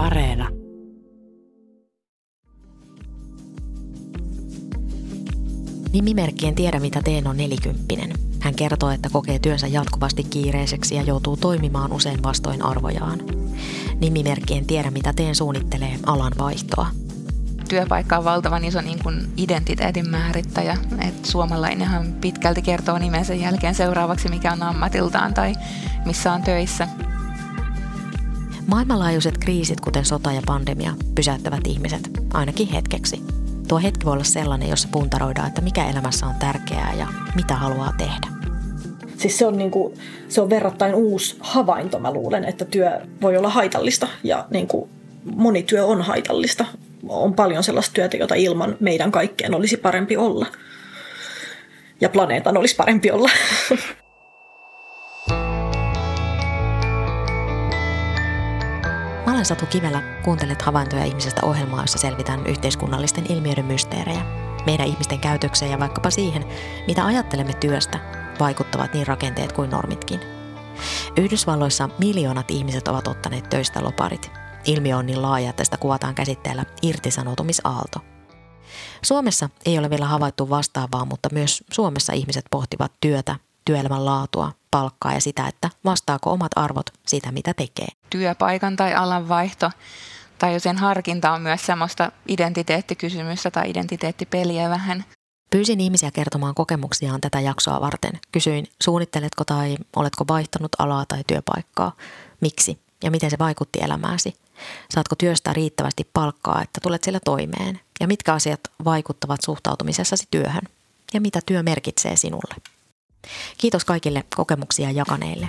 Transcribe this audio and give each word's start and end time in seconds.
Areena. 0.00 0.48
Nimimerkkien 5.92 6.54
tiedä 6.54 6.80
mitä 6.80 7.02
teen 7.02 7.26
on 7.26 7.36
nelikymppinen. 7.36 8.12
Hän 8.40 8.54
kertoo, 8.54 8.90
että 8.90 9.08
kokee 9.12 9.38
työnsä 9.38 9.66
jatkuvasti 9.66 10.24
kiireiseksi 10.24 10.94
ja 10.94 11.02
joutuu 11.02 11.36
toimimaan 11.36 11.92
usein 11.92 12.22
vastoin 12.22 12.62
arvojaan. 12.62 13.20
Nimimerkkien 14.00 14.66
tiedä 14.66 14.90
mitä 14.90 15.12
teen 15.12 15.34
suunnittelee 15.34 15.98
alan 16.06 16.32
vaihtoa. 16.38 16.86
Työpaikka 17.68 18.18
on 18.18 18.24
valtavan 18.24 18.64
iso 18.64 18.80
niin 18.80 19.02
kuin 19.02 19.32
identiteetin 19.36 20.10
määrittäjä. 20.10 20.76
Et 21.08 21.24
suomalainenhan 21.24 22.12
pitkälti 22.20 22.62
kertoo 22.62 22.98
nimensä 22.98 23.34
jälkeen 23.34 23.74
seuraavaksi, 23.74 24.28
mikä 24.28 24.52
on 24.52 24.62
ammatiltaan 24.62 25.34
tai 25.34 25.54
missä 26.06 26.32
on 26.32 26.42
töissä. 26.42 26.88
Maailmanlaajuiset 28.66 29.38
kriisit, 29.38 29.80
kuten 29.80 30.04
sota 30.04 30.32
ja 30.32 30.42
pandemia, 30.46 30.92
pysäyttävät 31.14 31.66
ihmiset, 31.66 32.10
ainakin 32.34 32.68
hetkeksi. 32.68 33.22
Tuo 33.68 33.78
hetki 33.78 34.06
voi 34.06 34.12
olla 34.12 34.24
sellainen, 34.24 34.68
jossa 34.68 34.88
puntaroidaan, 34.92 35.48
että 35.48 35.60
mikä 35.60 35.90
elämässä 35.90 36.26
on 36.26 36.34
tärkeää 36.38 36.94
ja 36.98 37.06
mitä 37.34 37.54
haluaa 37.54 37.92
tehdä. 37.98 38.26
Siis 39.16 39.38
se 39.38 39.46
on, 39.46 39.58
niin 39.58 39.70
kuin, 39.70 39.94
se 40.28 40.40
on 40.40 40.50
verrattain 40.50 40.94
uusi 40.94 41.36
havainto, 41.40 41.98
mä 41.98 42.12
luulen, 42.12 42.44
että 42.44 42.64
työ 42.64 43.00
voi 43.22 43.36
olla 43.36 43.48
haitallista 43.48 44.08
ja 44.24 44.46
niin 44.50 44.66
kuin, 44.66 44.90
moni 45.24 45.62
työ 45.62 45.86
on 45.86 46.02
haitallista. 46.02 46.64
On 47.08 47.34
paljon 47.34 47.64
sellaista 47.64 47.94
työtä, 47.94 48.16
jota 48.16 48.34
ilman 48.34 48.76
meidän 48.80 49.12
kaikkeen 49.12 49.54
olisi 49.54 49.76
parempi 49.76 50.16
olla. 50.16 50.46
Ja 52.00 52.08
planeetan 52.08 52.56
olisi 52.56 52.76
parempi 52.76 53.10
olla. 53.10 53.30
olen 59.40 59.46
Satu 59.46 59.66
Kivelä, 59.66 60.02
kuuntelet 60.24 60.62
havaintoja 60.62 61.04
ihmisestä 61.04 61.40
ohjelmaa, 61.46 61.80
jossa 61.80 61.98
selvitään 61.98 62.46
yhteiskunnallisten 62.46 63.32
ilmiöiden 63.32 63.64
mysteerejä. 63.64 64.22
Meidän 64.66 64.86
ihmisten 64.86 65.20
käytökseen 65.20 65.70
ja 65.70 65.78
vaikkapa 65.78 66.10
siihen, 66.10 66.44
mitä 66.86 67.06
ajattelemme 67.06 67.52
työstä, 67.52 67.98
vaikuttavat 68.40 68.94
niin 68.94 69.06
rakenteet 69.06 69.52
kuin 69.52 69.70
normitkin. 69.70 70.20
Yhdysvalloissa 71.16 71.88
miljoonat 71.98 72.50
ihmiset 72.50 72.88
ovat 72.88 73.08
ottaneet 73.08 73.48
töistä 73.48 73.84
loparit. 73.84 74.30
Ilmiö 74.64 74.96
on 74.96 75.06
niin 75.06 75.22
laaja, 75.22 75.50
että 75.50 75.64
sitä 75.64 75.76
kuvataan 75.76 76.14
käsitteellä 76.14 76.64
irtisanoutumisaalto. 76.82 77.98
Suomessa 79.02 79.48
ei 79.66 79.78
ole 79.78 79.90
vielä 79.90 80.06
havaittu 80.06 80.50
vastaavaa, 80.50 81.04
mutta 81.04 81.28
myös 81.32 81.64
Suomessa 81.72 82.12
ihmiset 82.12 82.44
pohtivat 82.50 82.92
työtä, 83.00 83.36
työelämän 83.70 84.04
laatua, 84.04 84.52
palkkaa 84.70 85.14
ja 85.14 85.20
sitä, 85.20 85.48
että 85.48 85.70
vastaako 85.84 86.32
omat 86.32 86.52
arvot 86.56 86.86
sitä, 87.06 87.32
mitä 87.32 87.54
tekee. 87.54 87.88
Työpaikan 88.10 88.76
tai 88.76 88.94
alan 88.94 89.28
vaihto 89.28 89.70
tai 90.38 90.60
sen 90.60 90.78
harkinta 90.78 91.32
on 91.32 91.42
myös 91.42 91.66
semmoista 91.66 92.12
identiteettikysymystä 92.28 93.50
tai 93.50 93.70
identiteettipeliä 93.70 94.70
vähän. 94.70 95.04
Pyysin 95.50 95.80
ihmisiä 95.80 96.10
kertomaan 96.10 96.54
kokemuksiaan 96.54 97.20
tätä 97.20 97.40
jaksoa 97.40 97.80
varten. 97.80 98.12
Kysyin, 98.32 98.66
suunnitteletko 98.82 99.44
tai 99.44 99.76
oletko 99.96 100.24
vaihtanut 100.28 100.72
alaa 100.78 101.04
tai 101.06 101.24
työpaikkaa, 101.26 101.92
miksi 102.40 102.78
ja 103.04 103.10
miten 103.10 103.30
se 103.30 103.38
vaikutti 103.38 103.78
elämääsi. 103.82 104.34
Saatko 104.94 105.16
työstä 105.16 105.52
riittävästi 105.52 106.08
palkkaa, 106.12 106.62
että 106.62 106.80
tulet 106.82 107.04
sillä 107.04 107.20
toimeen? 107.24 107.80
Ja 108.00 108.06
mitkä 108.06 108.34
asiat 108.34 108.60
vaikuttavat 108.84 109.40
suhtautumisessasi 109.44 110.24
työhön? 110.30 110.62
Ja 111.14 111.20
mitä 111.20 111.40
työ 111.46 111.62
merkitsee 111.62 112.16
sinulle? 112.16 112.54
Kiitos 113.58 113.84
kaikille 113.84 114.24
kokemuksia 114.36 114.90
jakaneille. 114.90 115.48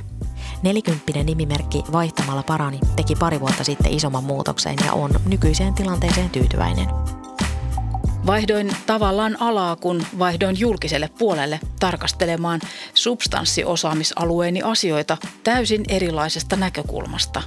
Nelikymppinen 0.63 1.25
nimimerkki 1.25 1.83
Vaihtamalla 1.91 2.43
parani 2.43 2.79
teki 2.95 3.15
pari 3.15 3.39
vuotta 3.39 3.63
sitten 3.63 3.93
isomman 3.93 4.23
muutoksen 4.23 4.75
ja 4.85 4.93
on 4.93 5.11
nykyiseen 5.25 5.73
tilanteeseen 5.73 6.29
tyytyväinen. 6.29 6.87
Vaihdoin 8.25 8.75
tavallaan 8.85 9.41
alaa, 9.41 9.75
kun 9.75 10.05
vaihdoin 10.19 10.59
julkiselle 10.59 11.09
puolelle 11.19 11.59
tarkastelemaan 11.79 12.61
substanssiosaamisalueeni 12.93 14.61
asioita 14.61 15.17
täysin 15.43 15.83
erilaisesta 15.87 16.55
näkökulmasta. 16.55 17.41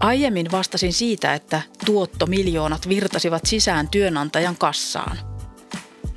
Aiemmin 0.00 0.52
vastasin 0.52 0.92
siitä, 0.92 1.34
että 1.34 1.62
tuottomiljoonat 1.86 2.88
virtasivat 2.88 3.46
sisään 3.46 3.88
työnantajan 3.88 4.56
kassaan. 4.56 5.37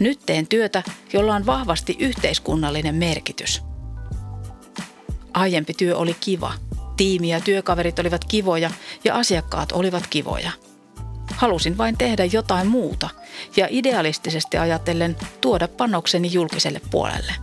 Nyt 0.02 0.20
teen 0.26 0.48
työtä, 0.48 0.84
jolla 1.14 1.36
on 1.36 1.46
vahvasti 1.46 1.98
yhteiskunnallinen 2.00 2.96
merkitys. 2.96 3.62
Aiempi 5.34 5.74
työ 5.74 5.98
oli 5.98 6.16
kiva. 6.20 6.54
Tiimi 6.98 7.30
ja 7.30 7.42
työkaverit 7.42 8.00
olivat 8.00 8.26
kivoja 8.26 8.72
ja 9.04 9.16
asiakkaat 9.16 9.72
olivat 9.72 10.08
kivoja. 10.08 10.52
Halusin 11.36 11.78
vain 11.78 11.98
tehdä 11.98 12.26
jotain 12.26 12.68
muuta 12.68 13.10
ja 13.58 13.68
idealistisesti 13.70 14.58
ajatellen 14.58 15.16
tuoda 15.42 15.68
panokseni 15.68 16.34
julkiselle 16.34 16.82
puolelle. 16.92 17.34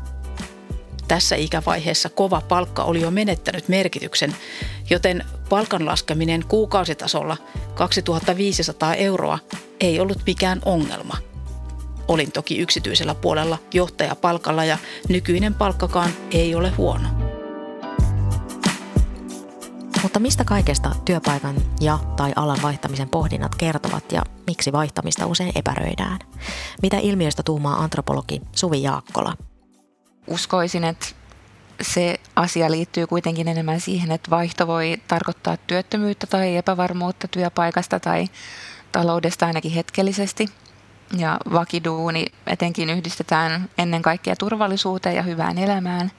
Tässä 1.09 1.37
ikävaiheessa 1.37 2.09
kova 2.09 2.41
palkka 2.41 2.85
oli 2.85 3.01
jo 3.01 3.11
menettänyt 3.11 3.69
merkityksen, 3.69 4.37
joten 4.91 5.25
palkan 5.49 5.87
laskeminen 5.87 6.45
kuukausitasolla 6.49 7.37
2500 7.75 8.95
euroa 8.95 9.39
ei 9.81 10.01
ollut 10.01 10.23
mikään 10.27 10.61
ongelma– 10.65 11.17
Olin 12.09 12.33
toki 12.33 12.59
yksityisellä 12.59 13.15
puolella 13.15 13.59
johtajapalkalla 13.75 14.65
ja 14.65 14.79
nykyinen 15.09 15.55
palkkakaan 15.55 16.11
ei 16.31 16.55
ole 16.55 16.71
huono. 16.71 17.09
Mutta 20.03 20.19
mistä 20.19 20.45
kaikesta 20.45 20.91
työpaikan 21.05 21.57
ja 21.81 21.99
tai 22.17 22.33
alan 22.37 22.59
vaihtamisen 22.63 23.09
pohdinnat 23.09 23.55
kertovat 23.55 24.13
ja 24.13 24.23
miksi 24.47 24.73
vaihtamista 24.73 25.27
usein 25.27 25.53
epäröidään? 25.55 26.19
Mitä 26.83 26.99
ilmiöstä 26.99 27.43
tuumaa 27.43 27.83
antropologi 27.83 28.41
Suvi 28.53 28.83
Jaakkola? 28.83 29.37
Uskoisin, 30.27 30.85
että 30.85 31.07
se 31.83 32.21
asia 32.37 32.71
liittyy 32.71 33.07
kuitenkin 33.07 33.49
enemmän 33.49 33.81
siihen, 33.81 34.11
että 34.11 34.31
vaihto 34.31 34.67
voi 34.67 34.97
tarkoittaa 35.09 35.57
työttömyyttä 35.57 36.27
tai 36.27 36.57
epävarmuutta 36.57 37.29
työpaikasta 37.29 38.01
tai 38.01 38.27
taloudesta 38.93 39.47
ainakin 39.47 39.73
hetkellisesti– 39.73 40.47
ja 41.17 41.39
vakiduuni 41.53 42.27
etenkin 42.47 42.91
yhdistetään 42.91 43.69
ennen 43.79 44.03
kaikkea 44.03 44.37
turvallisuuteen 44.37 45.17
ja 45.17 45.23
hyvään 45.23 45.59
elämään. 45.59 46.11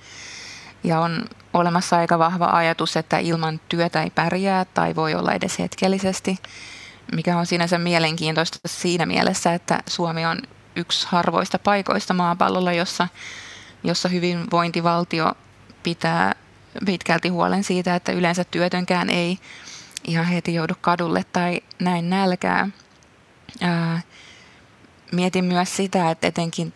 Ja 0.84 1.00
on 1.00 1.26
olemassa 1.54 1.98
aika 1.98 2.20
vahva 2.20 2.46
ajatus, 2.46 2.98
että 2.98 3.18
ilman 3.18 3.60
työtä 3.70 4.04
ei 4.04 4.10
pärjää 4.10 4.66
tai 4.66 4.96
voi 4.96 5.16
olla 5.16 5.34
edes 5.34 5.60
hetkellisesti, 5.60 6.38
mikä 7.16 7.38
on 7.38 7.46
sinänsä 7.46 7.78
mielenkiintoista 7.78 8.60
siinä 8.66 9.06
mielessä, 9.06 9.54
että 9.54 9.84
Suomi 9.88 10.26
on 10.26 10.38
yksi 10.76 11.08
harvoista 11.10 11.60
paikoista 11.60 12.14
maapallolla, 12.14 12.74
jossa, 12.74 13.08
jossa 13.84 14.10
hyvinvointivaltio 14.10 15.34
pitää 15.84 16.36
pitkälti 16.86 17.30
huolen 17.30 17.64
siitä, 17.64 17.96
että 17.96 18.12
yleensä 18.12 18.44
työtönkään 18.44 19.10
ei 19.10 19.40
ihan 20.08 20.26
heti 20.26 20.54
joudu 20.54 20.74
kadulle 20.82 21.24
tai 21.34 21.62
näin 21.80 22.10
nälkää. 22.10 22.68
Ää, 23.62 24.02
mietin 25.12 25.46
myös 25.46 25.75
sitä, 25.75 26.12
että 26.12 26.28
etenkin 26.28 26.74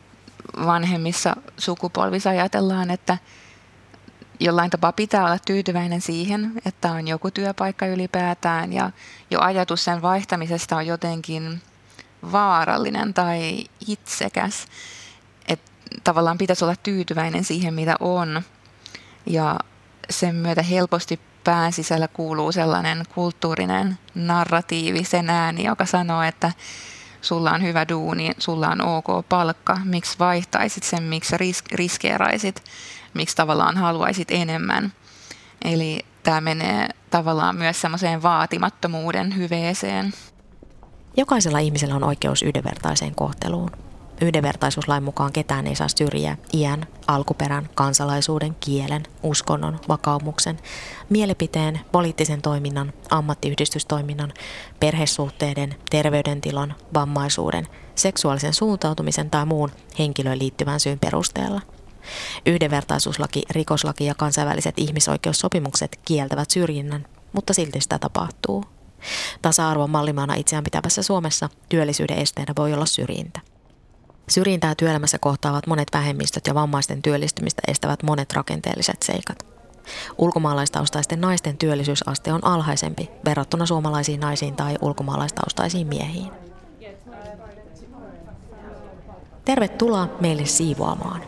vanhemmissa 0.66 1.36
sukupolvissa 1.58 2.30
ajatellaan, 2.30 2.92
että 2.92 3.18
jollain 4.40 4.70
tapaa 4.70 4.92
pitää 4.92 5.26
olla 5.26 5.40
tyytyväinen 5.40 6.02
siihen, 6.02 6.52
että 6.66 6.92
on 6.92 7.08
joku 7.08 7.32
työpaikka 7.32 7.86
ylipäätään 7.86 8.74
ja 8.74 8.92
jo 9.32 9.40
ajatus 9.42 9.84
sen 9.84 10.02
vaihtamisesta 10.02 10.76
on 10.76 10.88
jotenkin 10.88 11.62
vaarallinen 12.32 13.14
tai 13.14 13.64
itsekäs. 13.88 14.66
Että 15.48 15.72
tavallaan 16.04 16.38
pitäisi 16.38 16.64
olla 16.64 16.76
tyytyväinen 16.76 17.44
siihen, 17.44 17.74
mitä 17.74 17.96
on. 18.00 18.42
Ja 19.26 19.60
sen 20.10 20.36
myötä 20.36 20.64
helposti 20.64 21.20
pään 21.44 21.74
sisällä 21.74 22.08
kuuluu 22.08 22.52
sellainen 22.52 23.04
kulttuurinen 23.16 23.98
narratiivi, 24.16 25.04
sen 25.04 25.30
ääni, 25.30 25.64
joka 25.64 25.86
sanoo, 25.86 26.24
että 26.24 26.52
sulla 27.24 27.52
on 27.52 27.62
hyvä 27.64 27.88
duuni, 27.90 28.32
sulla 28.38 28.68
on 28.68 28.82
ok 28.82 29.30
palkka, 29.30 29.78
miksi 29.84 30.20
vaihtaisit 30.20 30.84
sen, 30.84 31.04
miksi 31.04 31.38
risk, 31.38 31.72
riskeeraisit, 31.72 32.64
miksi 33.14 33.36
tavallaan 33.36 33.78
haluaisit 33.78 34.28
enemmän. 34.32 34.94
Eli 35.66 36.06
tämä 36.24 36.42
menee 36.42 36.90
tavallaan 37.10 37.56
myös 37.56 37.82
semmoiseen 37.82 38.24
vaatimattomuuden 38.24 39.36
hyveeseen. 39.38 40.14
Jokaisella 41.18 41.60
ihmisellä 41.60 41.96
on 41.96 42.04
oikeus 42.04 42.44
yhdenvertaiseen 42.44 43.16
kohteluun. 43.16 43.72
Yhdenvertaisuuslain 44.24 45.04
mukaan 45.04 45.34
ketään 45.34 45.68
ei 45.68 45.76
saa 45.76 45.88
syrjiä 45.88 46.38
iän, 46.54 46.88
alkuperän, 47.08 47.70
kansalaisuuden, 47.76 48.56
kielen, 48.60 49.04
uskonnon, 49.24 49.80
vakaumuksen, 49.88 50.60
mielipiteen, 51.10 51.80
poliittisen 51.92 52.42
toiminnan, 52.42 52.94
ammattiyhdistystoiminnan, 53.10 54.34
perhesuhteiden, 54.80 55.76
terveydentilan, 55.90 56.76
vammaisuuden, 56.94 57.68
seksuaalisen 57.96 58.54
suuntautumisen 58.54 59.30
tai 59.30 59.46
muun 59.46 59.72
henkilöön 60.00 60.40
liittyvän 60.40 60.80
syyn 60.80 61.00
perusteella. 61.00 61.62
Yhdenvertaisuuslaki, 62.46 63.44
rikoslaki 63.50 64.06
ja 64.06 64.16
kansainväliset 64.16 64.76
ihmisoikeussopimukset 64.78 66.00
kieltävät 66.06 66.50
syrjinnän, 66.50 67.06
mutta 67.34 67.54
silti 67.54 67.82
sitä 67.82 68.00
tapahtuu. 68.00 68.66
Tasa-arvon 69.42 69.90
mallimaana 69.90 70.36
itseään 70.36 70.64
pitävässä 70.64 71.04
Suomessa 71.04 71.50
työllisyyden 71.70 72.18
esteenä 72.18 72.54
voi 72.58 72.74
olla 72.74 72.86
syrjintä. 72.86 73.53
Syrjintää 74.30 74.76
työelämässä 74.76 75.18
kohtaavat 75.20 75.68
monet 75.68 75.88
vähemmistöt 75.94 76.48
ja 76.48 76.56
vammaisten 76.56 77.02
työllistymistä 77.02 77.62
estävät 77.68 78.04
monet 78.04 78.34
rakenteelliset 78.34 79.04
seikat. 79.04 79.46
Ulkomaalaistaustaisten 80.18 81.22
naisten 81.22 81.58
työllisyysaste 81.58 82.34
on 82.34 82.46
alhaisempi 82.46 83.10
verrattuna 83.26 83.66
suomalaisiin 83.66 84.20
naisiin 84.20 84.56
tai 84.56 84.76
ulkomaalaistaustaisiin 84.82 85.88
miehiin. 85.88 86.32
Tervetuloa 89.46 90.10
meille 90.20 90.46
siivoamaan. 90.46 91.22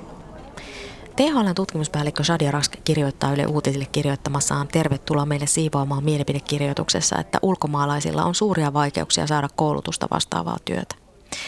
THLn 1.15 1.55
tutkimuspäällikkö 1.55 2.23
Shadia 2.23 2.51
Rask 2.51 2.73
kirjoittaa 2.83 3.33
Yle 3.33 3.45
Uutisille 3.45 3.85
kirjoittamassaan 3.91 4.67
Tervetuloa 4.67 5.25
meille 5.25 5.47
siivoamaan 5.47 6.03
mielipidekirjoituksessa, 6.03 7.19
että 7.19 7.39
ulkomaalaisilla 7.41 8.23
on 8.23 8.35
suuria 8.35 8.73
vaikeuksia 8.73 9.27
saada 9.27 9.49
koulutusta 9.55 10.07
vastaavaa 10.11 10.57
työtä. 10.65 11.04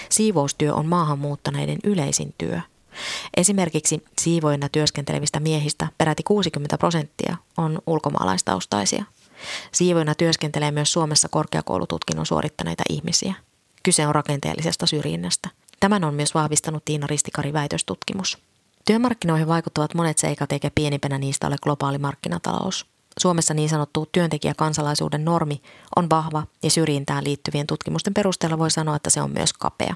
Siivoustyö 0.09 0.73
on 0.73 0.85
maahanmuuttaneiden 0.85 1.77
yleisin 1.83 2.33
työ. 2.37 2.61
Esimerkiksi 3.37 4.03
siivoina 4.21 4.69
työskentelevistä 4.69 5.39
miehistä 5.39 5.87
peräti 5.97 6.23
60 6.23 6.77
prosenttia 6.77 7.37
on 7.57 7.79
ulkomaalaistaustaisia. 7.87 9.03
Siivoina 9.71 10.15
työskentelee 10.15 10.71
myös 10.71 10.93
Suomessa 10.93 11.29
korkeakoulututkinnon 11.29 12.25
suorittaneita 12.25 12.83
ihmisiä. 12.89 13.33
Kyse 13.83 14.07
on 14.07 14.15
rakenteellisesta 14.15 14.85
syrjinnästä. 14.85 15.49
Tämän 15.79 16.03
on 16.03 16.13
myös 16.13 16.33
vahvistanut 16.33 16.85
Tiina 16.85 17.07
Ristikari 17.07 17.53
väitöstutkimus. 17.53 18.37
Työmarkkinoihin 18.85 19.47
vaikuttavat 19.47 19.93
monet 19.93 20.17
seikat 20.17 20.51
eikä 20.51 20.71
pienimpänä 20.75 21.17
niistä 21.17 21.47
ole 21.47 21.55
globaali 21.63 21.97
markkinatalous. 21.97 22.85
Suomessa 23.17 23.53
niin 23.53 23.69
sanottu 23.69 24.09
työntekijäkansalaisuuden 24.11 25.25
normi 25.25 25.61
on 25.95 26.09
vahva 26.09 26.43
ja 26.63 26.69
syrjintään 26.69 27.23
liittyvien 27.23 27.67
tutkimusten 27.67 28.13
perusteella 28.13 28.57
voi 28.57 28.71
sanoa, 28.71 28.95
että 28.95 29.09
se 29.09 29.21
on 29.21 29.31
myös 29.31 29.53
kapea. 29.53 29.95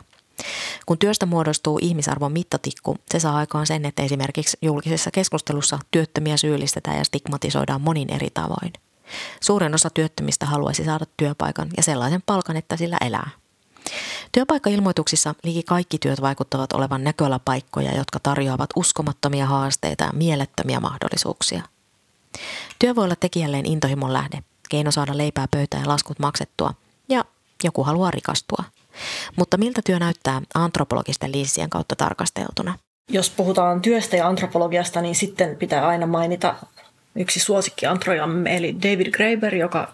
Kun 0.86 0.98
työstä 0.98 1.26
muodostuu 1.26 1.80
ihmisarvon 1.82 2.32
mittatikku, 2.32 2.98
se 3.12 3.20
saa 3.20 3.36
aikaan 3.36 3.68
sen, 3.68 3.86
että 3.86 4.04
esimerkiksi 4.04 4.58
julkisessa 4.62 5.12
keskustelussa 5.12 5.80
työttömiä 5.92 6.38
syyllistetään 6.38 6.98
ja 6.98 7.04
stigmatisoidaan 7.04 7.82
monin 7.82 8.14
eri 8.14 8.30
tavoin. 8.34 8.74
Suurin 9.42 9.76
osa 9.76 9.90
työttömistä 9.90 10.46
haluaisi 10.46 10.86
saada 10.86 11.06
työpaikan 11.18 11.70
ja 11.78 11.84
sellaisen 11.84 12.24
palkan, 12.26 12.58
että 12.58 12.78
sillä 12.78 12.98
elää. 13.02 13.30
Työpaikkailmoituksissa 14.32 15.36
liki 15.44 15.64
kaikki 15.64 15.98
työt 15.98 16.22
vaikuttavat 16.22 16.74
olevan 16.74 17.04
näköalapaikkoja, 17.04 17.96
jotka 17.96 18.20
tarjoavat 18.20 18.70
uskomattomia 18.76 19.46
haasteita 19.46 20.04
ja 20.04 20.14
mielettömiä 20.14 20.80
mahdollisuuksia. 20.80 21.64
Työ 22.80 22.95
voi 22.95 23.04
olla 23.04 23.16
tekijälleen 23.16 23.66
intohimon 23.66 24.13
lähde, 24.13 24.44
keino 24.69 24.92
saada 24.92 25.18
leipää 25.18 25.48
pöytään 25.51 25.83
ja 25.83 25.89
laskut 25.89 26.19
maksettua, 26.19 26.74
ja 27.10 27.25
joku 27.63 27.83
haluaa 27.83 28.12
rikastua. 28.12 28.63
Mutta 29.36 29.57
miltä 29.57 29.81
työ 29.86 30.00
näyttää 30.00 30.42
antropologisten 30.54 31.31
linsien 31.31 31.69
kautta 31.69 31.95
tarkasteltuna? 31.95 32.78
Jos 33.10 33.30
puhutaan 33.30 33.81
työstä 33.81 34.16
ja 34.16 34.28
antropologiasta, 34.28 35.01
niin 35.01 35.16
sitten 35.16 35.56
pitää 35.56 35.88
aina 35.88 36.07
mainita 36.07 36.56
yksi 37.16 37.39
suosikki 37.39 37.86
antrojamme, 37.86 38.57
eli 38.57 38.75
David 38.75 39.12
Graeber, 39.12 39.56
joka 39.56 39.94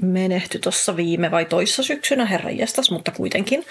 menehtyi 0.00 0.60
tuossa 0.60 0.96
viime 0.96 1.30
vai 1.30 1.44
toissa 1.44 1.82
syksynä, 1.82 2.26
herra 2.26 2.50
jestas, 2.50 2.90
mutta 2.90 3.10
kuitenkin, 3.10 3.64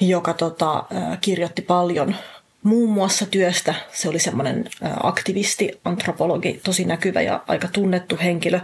joka 0.00 0.34
tota, 0.34 0.84
kirjoitti 1.20 1.62
paljon 1.62 2.16
muun 2.64 2.90
muassa 2.90 3.26
työstä. 3.26 3.74
Se 3.92 4.08
oli 4.08 4.18
semmoinen 4.18 4.64
aktivisti, 5.02 5.80
antropologi, 5.84 6.60
tosi 6.64 6.84
näkyvä 6.84 7.20
ja 7.20 7.44
aika 7.48 7.68
tunnettu 7.68 8.18
henkilö. 8.22 8.60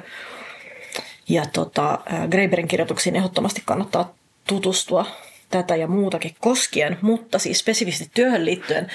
Ja 1.28 1.46
tota, 1.52 1.98
Graeberin 2.30 2.68
kirjoituksiin 2.68 3.16
ehdottomasti 3.16 3.62
kannattaa 3.64 4.14
tutustua 4.46 5.06
tätä 5.50 5.76
ja 5.76 5.86
muutakin 5.86 6.34
koskien, 6.40 6.98
mutta 7.00 7.38
siis 7.38 7.58
spesifisti 7.58 8.10
työhön 8.14 8.44
liittyen 8.44 8.90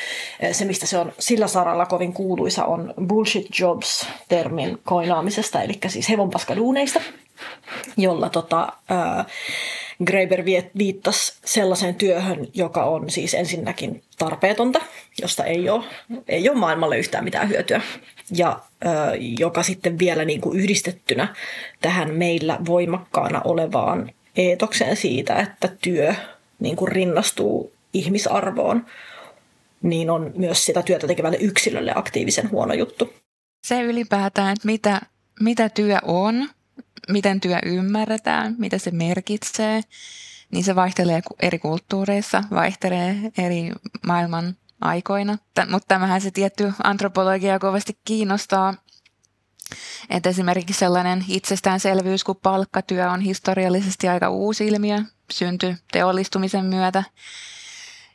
se, 0.52 0.66
mistä 0.66 0.86
se 0.86 0.98
on 0.98 1.14
sillä 1.20 1.48
saralla 1.48 1.86
kovin 1.86 2.14
kuuluisa, 2.14 2.66
on 2.66 2.94
bullshit 3.08 3.48
jobs-termin 3.60 4.78
koinaamisesta, 4.84 5.62
eli 5.62 5.74
siis 5.88 6.10
hevonpaskaduuneista, 6.10 7.02
jolla 7.98 8.30
tota, 8.30 8.68
ää, 8.90 9.26
Graeber 10.06 10.46
viittasi 10.78 11.34
sellaiseen 11.46 11.96
työhön, 11.96 12.48
joka 12.54 12.84
on 12.84 13.10
siis 13.10 13.34
ensinnäkin 13.34 14.04
tarpeetonta, 14.18 14.82
josta 15.22 15.44
ei 15.44 15.70
ole, 15.70 15.86
ei 16.28 16.50
ole 16.50 16.58
maailmalle 16.58 16.98
yhtään 16.98 17.24
mitään 17.24 17.50
hyötyä. 17.50 17.82
Ja 18.38 18.60
ö, 18.86 18.90
joka 19.40 19.64
sitten 19.64 20.00
vielä 20.00 20.26
niin 20.26 20.42
kuin 20.42 20.60
yhdistettynä 20.60 21.36
tähän 21.82 22.14
meillä 22.14 22.58
voimakkaana 22.66 23.42
olevaan 23.44 24.12
eetokseen 24.36 24.96
siitä, 24.96 25.40
että 25.40 25.70
työ 25.82 26.16
niin 26.60 26.76
kuin 26.76 26.92
rinnastuu 26.92 27.74
ihmisarvoon, 27.94 28.86
niin 29.82 30.10
on 30.10 30.32
myös 30.36 30.66
sitä 30.66 30.82
työtä 30.82 31.08
tekevälle 31.08 31.38
yksilölle 31.38 31.92
aktiivisen 31.96 32.52
huono 32.52 32.74
juttu. 32.74 33.14
Se 33.68 33.82
ylipäätään, 33.82 34.54
että 34.54 34.66
mitä, 34.66 35.02
mitä 35.40 35.70
työ 35.70 35.98
on, 36.04 36.50
miten 37.10 37.42
työ 37.42 37.60
ymmärretään, 37.66 38.56
mitä 38.58 38.78
se 38.78 38.92
merkitsee, 38.92 39.82
niin 40.52 40.64
se 40.64 40.76
vaihtelee 40.76 41.22
eri 41.42 41.60
kulttuureissa, 41.60 42.44
vaihtelee 42.52 43.32
eri 43.38 43.72
maailman 44.06 44.56
aikoina. 44.82 45.38
Mutta 45.70 45.88
tämähän 45.88 46.22
se 46.22 46.32
tietty 46.32 46.74
antropologia 46.84 47.60
kovasti 47.60 47.98
kiinnostaa. 48.06 48.74
Että 50.10 50.30
esimerkiksi 50.30 50.80
sellainen 50.80 51.26
itsestäänselvyys 51.28 52.24
kuin 52.24 52.38
palkkatyö 52.44 53.12
on 53.12 53.22
historiallisesti 53.22 54.08
aika 54.08 54.30
uusi 54.30 54.68
ilmiö, 54.68 55.02
syntyi 55.32 55.76
teollistumisen 55.92 56.66
myötä. 56.66 57.04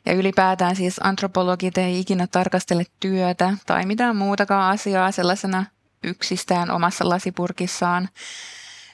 Ja 0.05 0.13
ylipäätään 0.13 0.75
siis 0.75 0.99
antropologit 1.03 1.77
ei 1.77 1.99
ikinä 1.99 2.27
tarkastele 2.27 2.83
työtä 2.99 3.53
tai 3.65 3.85
mitään 3.85 4.15
muutakaan 4.15 4.71
asiaa 4.71 5.11
sellaisena 5.11 5.65
yksistään 6.03 6.71
omassa 6.71 7.09
lasipurkissaan, 7.09 8.09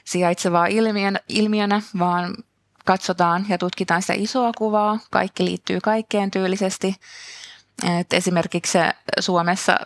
sijaitsevaa 0.04 0.66
ilmiönä, 1.28 1.82
vaan 1.98 2.34
katsotaan 2.84 3.46
ja 3.48 3.58
tutkitaan 3.58 4.02
sitä 4.02 4.14
isoa 4.16 4.52
kuvaa. 4.58 4.98
Kaikki 5.10 5.44
liittyy 5.44 5.80
kaikkeen 5.80 6.30
tyylisesti. 6.30 6.94
Et 8.00 8.12
esimerkiksi 8.12 8.78
Suomessa 9.20 9.76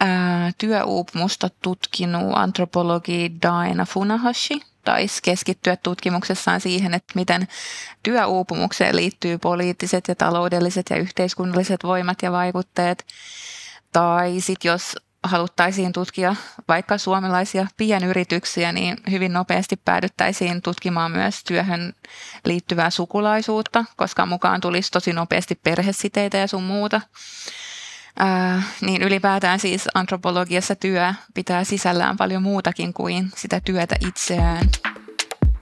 ää, 0.00 0.50
työuupumusta 0.58 1.48
tutkinut 1.62 2.32
antropologi 2.34 3.32
Daina 3.42 3.84
Funahashi 3.86 4.60
taisi 4.84 5.22
keskittyä 5.22 5.76
tutkimuksessaan 5.76 6.60
siihen, 6.60 6.94
että 6.94 7.12
miten 7.14 7.48
työuupumukseen 8.02 8.96
liittyy 8.96 9.38
poliittiset 9.38 10.08
ja 10.08 10.14
taloudelliset 10.14 10.90
ja 10.90 10.96
yhteiskunnalliset 10.96 11.84
voimat 11.84 12.22
ja 12.22 12.32
vaikutteet. 12.32 13.06
Tai 13.92 14.40
sitten 14.40 14.68
jos 14.68 14.96
haluttaisiin 15.22 15.92
tutkia 15.92 16.36
vaikka 16.68 16.98
suomalaisia 16.98 17.66
pienyrityksiä, 17.76 18.72
niin 18.72 18.96
hyvin 19.10 19.32
nopeasti 19.32 19.76
päädyttäisiin 19.84 20.62
tutkimaan 20.62 21.12
myös 21.12 21.44
työhön 21.44 21.92
liittyvää 22.44 22.90
sukulaisuutta, 22.90 23.84
koska 23.96 24.26
mukaan 24.26 24.60
tulisi 24.60 24.90
tosi 24.90 25.12
nopeasti 25.12 25.54
perhesiteitä 25.54 26.38
ja 26.38 26.46
sun 26.46 26.62
muuta. 26.62 27.00
Ää, 28.18 28.62
niin 28.80 29.02
ylipäätään 29.02 29.58
siis 29.58 29.88
antropologiassa 29.94 30.74
työ 30.74 31.14
pitää 31.34 31.64
sisällään 31.64 32.16
paljon 32.16 32.42
muutakin 32.42 32.92
kuin 32.92 33.30
sitä 33.36 33.60
työtä 33.64 33.96
itseään. 34.06 34.70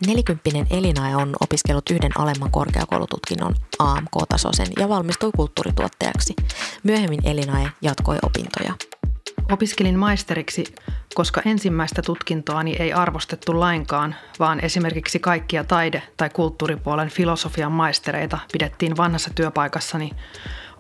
Nelikymppinen 0.06 0.66
Elina 0.70 1.18
on 1.18 1.36
opiskellut 1.40 1.90
yhden 1.90 2.20
alemman 2.20 2.50
korkeakoulututkinnon 2.50 3.54
AMK-tasoisen 3.78 4.66
ja 4.78 4.88
valmistui 4.88 5.30
kulttuurituottajaksi. 5.36 6.34
Myöhemmin 6.82 7.20
Elina 7.24 7.70
jatkoi 7.82 8.18
opintoja. 8.22 8.97
Opiskelin 9.52 9.98
maisteriksi, 9.98 10.64
koska 11.14 11.42
ensimmäistä 11.44 12.02
tutkintoani 12.02 12.76
ei 12.78 12.92
arvostettu 12.92 13.60
lainkaan, 13.60 14.14
vaan 14.38 14.60
esimerkiksi 14.60 15.18
kaikkia 15.18 15.64
taide- 15.64 16.02
tai 16.16 16.30
kulttuuripuolen 16.30 17.08
filosofian 17.08 17.72
maistereita 17.72 18.38
pidettiin 18.52 18.96
vanhassa 18.96 19.30
työpaikassani 19.34 20.10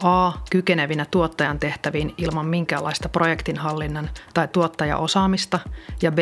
A. 0.02 0.32
kykenevinä 0.50 1.06
tuottajan 1.10 1.58
tehtäviin 1.58 2.14
ilman 2.18 2.46
minkäänlaista 2.46 3.08
projektinhallinnan 3.08 4.10
tai 4.34 4.48
tuottajaosaamista 4.48 5.58
ja 6.02 6.12
B. 6.12 6.18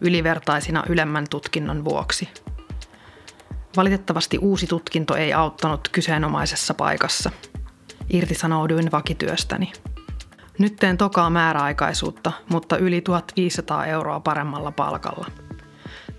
ylivertaisina 0.00 0.84
ylemmän 0.88 1.26
tutkinnon 1.30 1.84
vuoksi. 1.84 2.28
Valitettavasti 3.76 4.38
uusi 4.38 4.66
tutkinto 4.66 5.16
ei 5.16 5.32
auttanut 5.32 5.88
kyseenomaisessa 5.88 6.74
paikassa. 6.74 7.30
Irtisanouduin 8.10 8.92
vakityöstäni. 8.92 9.72
Nyt 10.60 10.76
teen 10.76 10.96
tokaa 10.96 11.30
määräaikaisuutta, 11.30 12.32
mutta 12.48 12.76
yli 12.76 13.00
1500 13.00 13.86
euroa 13.86 14.20
paremmalla 14.20 14.72
palkalla. 14.72 15.26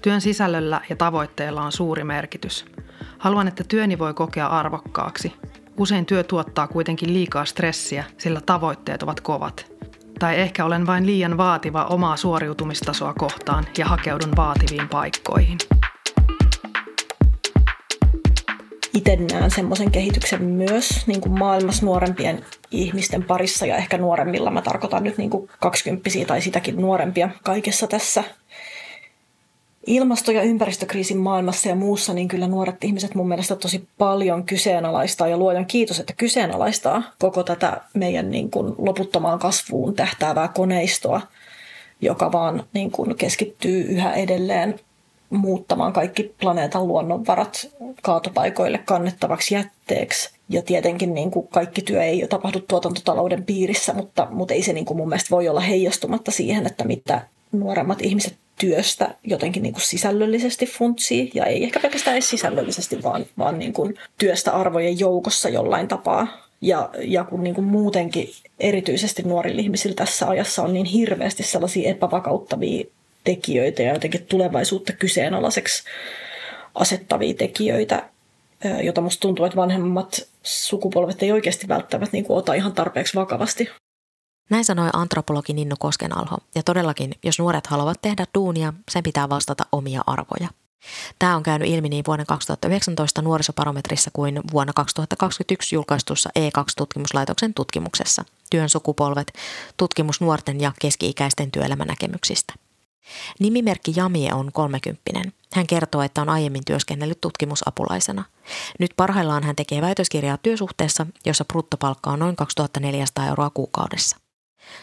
Työn 0.01 0.21
sisällöllä 0.21 0.81
ja 0.89 0.95
tavoitteella 0.95 1.61
on 1.61 1.71
suuri 1.71 2.03
merkitys. 2.03 2.65
Haluan, 3.17 3.47
että 3.47 3.63
työni 3.63 3.99
voi 3.99 4.13
kokea 4.13 4.47
arvokkaaksi. 4.47 5.33
Usein 5.77 6.05
työ 6.05 6.23
tuottaa 6.23 6.67
kuitenkin 6.67 7.13
liikaa 7.13 7.45
stressiä, 7.45 8.03
sillä 8.17 8.41
tavoitteet 8.45 9.03
ovat 9.03 9.21
kovat. 9.21 9.71
Tai 10.19 10.39
ehkä 10.39 10.65
olen 10.65 10.87
vain 10.87 11.05
liian 11.05 11.37
vaativa 11.37 11.85
omaa 11.85 12.17
suoriutumistasoa 12.17 13.13
kohtaan 13.13 13.65
ja 13.77 13.85
hakeudun 13.85 14.35
vaativiin 14.37 14.89
paikkoihin. 14.89 15.57
Itse 18.93 19.15
näen 19.15 19.51
semmoisen 19.51 19.91
kehityksen 19.91 20.43
myös 20.43 21.07
niin 21.07 21.21
kuin 21.21 21.39
maailmassa 21.39 21.85
nuorempien 21.85 22.45
ihmisten 22.71 23.23
parissa 23.23 23.65
ja 23.65 23.77
ehkä 23.77 23.97
nuoremmilla. 23.97 24.51
Mä 24.51 24.61
tarkoitan 24.61 25.03
nyt 25.03 25.17
niin 25.17 25.29
kuin 25.29 25.49
20 25.59 26.09
tai 26.27 26.41
sitäkin 26.41 26.75
nuorempia 26.81 27.29
kaikessa 27.43 27.87
tässä 27.87 28.23
ilmasto- 29.87 30.31
ja 30.31 30.41
ympäristökriisin 30.41 31.17
maailmassa 31.17 31.69
ja 31.69 31.75
muussa, 31.75 32.13
niin 32.13 32.27
kyllä 32.27 32.47
nuoret 32.47 32.83
ihmiset 32.83 33.15
mun 33.15 33.27
mielestä 33.27 33.55
tosi 33.55 33.87
paljon 33.97 34.43
kyseenalaistaa 34.43 35.27
ja 35.27 35.37
luojan 35.37 35.65
kiitos, 35.65 35.99
että 35.99 36.13
kyseenalaistaa 36.13 37.03
koko 37.19 37.43
tätä 37.43 37.81
meidän 37.93 38.31
niin 38.31 38.51
kuin 38.51 38.75
loputtomaan 38.77 39.39
kasvuun 39.39 39.93
tähtäävää 39.93 40.47
koneistoa, 40.47 41.21
joka 42.01 42.31
vaan 42.31 42.63
niin 42.73 42.91
kuin 42.91 43.17
keskittyy 43.17 43.81
yhä 43.81 44.13
edelleen 44.13 44.79
muuttamaan 45.31 45.93
kaikki 45.93 46.35
planeetan 46.41 46.87
luonnonvarat 46.87 47.67
kaatopaikoille 48.01 48.77
kannettavaksi 48.77 49.55
jätteeksi. 49.55 50.29
Ja 50.49 50.61
tietenkin 50.61 51.13
niin 51.13 51.31
kuin 51.31 51.47
kaikki 51.47 51.81
työ 51.81 52.03
ei 52.03 52.27
tapahdu 52.29 52.59
tuotantotalouden 52.59 53.43
piirissä, 53.43 53.93
mutta, 53.93 54.27
mutta 54.31 54.53
ei 54.53 54.63
se 54.63 54.73
niin 54.73 54.85
kuin 54.85 54.97
mun 54.97 55.09
mielestä 55.09 55.29
voi 55.31 55.49
olla 55.49 55.59
heijastumatta 55.59 56.31
siihen, 56.31 56.65
että 56.65 56.83
mitä 56.83 57.21
nuoremmat 57.51 58.01
ihmiset 58.01 58.35
työstä 58.59 59.15
jotenkin 59.23 59.63
niin 59.63 59.73
kuin 59.73 59.81
sisällöllisesti 59.81 60.65
funtsii, 60.65 61.31
ja 61.33 61.45
ei 61.45 61.63
ehkä 61.63 61.79
pelkästään 61.79 62.15
edes 62.15 62.29
sisällöllisesti, 62.29 63.03
vaan, 63.03 63.25
vaan 63.37 63.59
niin 63.59 63.73
kuin 63.73 63.95
työstä 64.17 64.51
arvojen 64.51 64.99
joukossa 64.99 65.49
jollain 65.49 65.87
tapaa. 65.87 66.27
Ja, 66.61 66.89
ja 67.03 67.23
kun 67.23 67.43
niin 67.43 67.55
kuin 67.55 67.65
muutenkin 67.65 68.29
erityisesti 68.59 69.23
nuorilla 69.23 69.61
ihmisillä 69.61 69.95
tässä 69.95 70.27
ajassa 70.27 70.63
on 70.63 70.73
niin 70.73 70.85
hirveästi 70.85 71.43
sellaisia 71.43 71.89
epävakauttavia 71.89 72.85
tekijöitä 73.23 73.81
ja 73.81 73.93
jotenkin 73.93 74.25
tulevaisuutta 74.25 74.93
kyseenalaiseksi 74.93 75.83
asettavia 76.75 77.33
tekijöitä, 77.33 78.09
jota 78.83 79.01
musta 79.01 79.21
tuntuu, 79.21 79.45
että 79.45 79.55
vanhemmat 79.55 80.27
sukupolvet 80.43 81.23
ei 81.23 81.31
oikeasti 81.31 81.67
välttämättä 81.67 82.17
niin 82.17 82.25
kuin 82.25 82.37
ota 82.37 82.53
ihan 82.53 82.73
tarpeeksi 82.73 83.15
vakavasti. 83.15 83.69
Näin 84.49 84.65
sanoi 84.65 84.89
antropologi 84.93 85.53
Ninnu 85.53 85.75
Koskenalho, 85.79 86.37
ja 86.55 86.63
todellakin, 86.63 87.15
jos 87.23 87.39
nuoret 87.39 87.67
haluavat 87.67 88.01
tehdä 88.01 88.25
duunia, 88.33 88.73
sen 88.91 89.03
pitää 89.03 89.29
vastata 89.29 89.65
omia 89.71 90.01
arvoja. 90.07 90.49
Tämä 91.19 91.35
on 91.35 91.43
käynyt 91.43 91.69
ilmi 91.69 91.89
niin 91.89 92.03
vuoden 92.07 92.25
2019 92.25 93.21
nuorisoparometrissa 93.21 94.11
kuin 94.13 94.41
vuonna 94.51 94.73
2021 94.73 95.75
julkaistussa 95.75 96.29
E2-tutkimuslaitoksen 96.39 97.53
tutkimuksessa 97.55 98.25
Työn 98.49 98.69
sukupolvet, 98.69 99.33
tutkimus 99.77 100.21
nuorten 100.21 100.61
ja 100.61 100.71
keski-ikäisten 100.81 101.51
työelämänäkemyksistä. 101.51 102.53
Nimimerkki 103.39 103.93
Jamie 103.95 104.33
on 104.33 104.51
30. 104.51 105.21
Hän 105.53 105.67
kertoo, 105.67 106.01
että 106.01 106.21
on 106.21 106.29
aiemmin 106.29 106.65
työskennellyt 106.65 107.21
tutkimusapulaisena. 107.21 108.23
Nyt 108.79 108.91
parhaillaan 108.97 109.43
hän 109.43 109.55
tekee 109.55 109.81
väitöskirjaa 109.81 110.37
työsuhteessa, 110.37 111.05
jossa 111.25 111.45
bruttopalkka 111.45 112.09
on 112.09 112.19
noin 112.19 112.35
2400 112.35 113.27
euroa 113.27 113.49
kuukaudessa. 113.49 114.17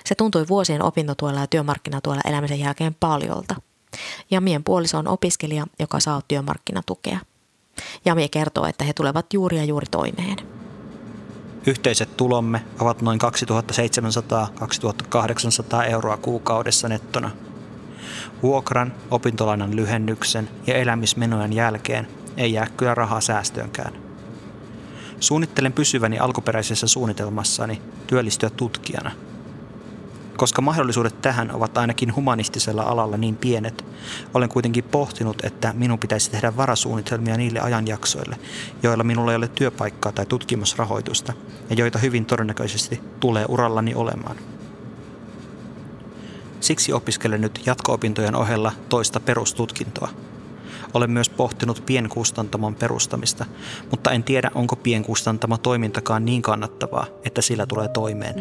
Se 0.05 0.15
tuntui 0.15 0.49
vuosien 0.49 0.83
opintotuella 0.83 1.41
ja 1.41 1.47
työmarkkinatuella 1.47 2.23
elämisen 2.25 2.61
jälkeen 2.61 2.97
paljolta. 3.01 3.55
Jamien 4.31 4.65
puoliso 4.65 4.99
on 4.99 5.09
opiskelija, 5.09 5.67
joka 5.79 6.01
saa 6.01 6.23
työmarkkinatukea. 6.29 7.19
Jamie 8.05 8.29
kertoo, 8.29 8.67
että 8.67 8.85
he 8.85 8.93
tulevat 8.93 9.33
juuri 9.33 9.57
ja 9.57 9.65
juuri 9.65 9.87
toimeen. 9.91 10.37
Yhteiset 11.67 12.17
tulomme 12.17 12.65
ovat 12.81 13.03
noin 13.03 13.21
2700-2800 15.83 15.85
euroa 15.89 16.17
kuukaudessa 16.17 16.89
nettona. 16.89 17.31
Vuokran, 18.43 18.93
opintolainan 19.11 19.77
lyhennyksen 19.77 20.49
ja 20.67 20.75
elämismenojen 20.75 21.53
jälkeen 21.53 22.09
ei 22.37 22.53
jää 22.53 22.67
kyllä 22.77 22.95
rahaa 22.95 23.21
säästöönkään. 23.21 23.93
Suunnittelen 25.21 25.73
pysyväni 25.73 26.19
alkuperäisessä 26.19 26.87
suunnitelmassani 26.87 27.83
työllistyä 28.07 28.51
tutkijana– 28.51 29.11
koska 30.39 30.63
mahdollisuudet 30.63 31.23
tähän 31.23 31.55
ovat 31.55 31.79
ainakin 31.79 32.17
humanistisella 32.17 32.83
alalla 32.83 33.17
niin 33.17 33.37
pienet, 33.37 33.85
olen 34.35 34.49
kuitenkin 34.49 34.85
pohtinut, 34.85 35.45
että 35.45 35.73
minun 35.77 35.99
pitäisi 35.99 36.31
tehdä 36.31 36.57
varasuunnitelmia 36.57 37.37
niille 37.37 37.61
ajanjaksoille, 37.61 38.37
joilla 38.83 39.05
minulla 39.05 39.33
ei 39.33 39.37
ole 39.37 39.49
työpaikkaa 39.49 40.13
tai 40.13 40.27
tutkimusrahoitusta, 40.27 41.33
ja 41.71 41.77
joita 41.77 41.99
hyvin 41.99 42.27
todennäköisesti 42.27 43.01
tulee 43.21 43.45
urallani 43.49 43.95
olemaan. 43.95 44.37
Siksi 46.61 46.93
opiskelen 46.93 47.41
nyt 47.41 47.61
jatko-opintojen 47.67 48.37
ohella 48.37 48.73
toista 48.89 49.21
perustutkintoa. 49.21 50.09
Olen 50.95 51.11
myös 51.11 51.29
pohtinut 51.29 51.83
pienkustantamon 51.87 52.75
perustamista, 52.75 53.45
mutta 53.91 54.11
en 54.11 54.23
tiedä, 54.23 54.51
onko 54.55 54.77
pienkustantamo 54.77 55.59
toimintakaan 55.59 56.25
niin 56.25 56.43
kannattavaa, 56.43 57.07
että 57.25 57.43
sillä 57.43 57.67
tulee 57.67 57.89
toimeen. 57.89 58.35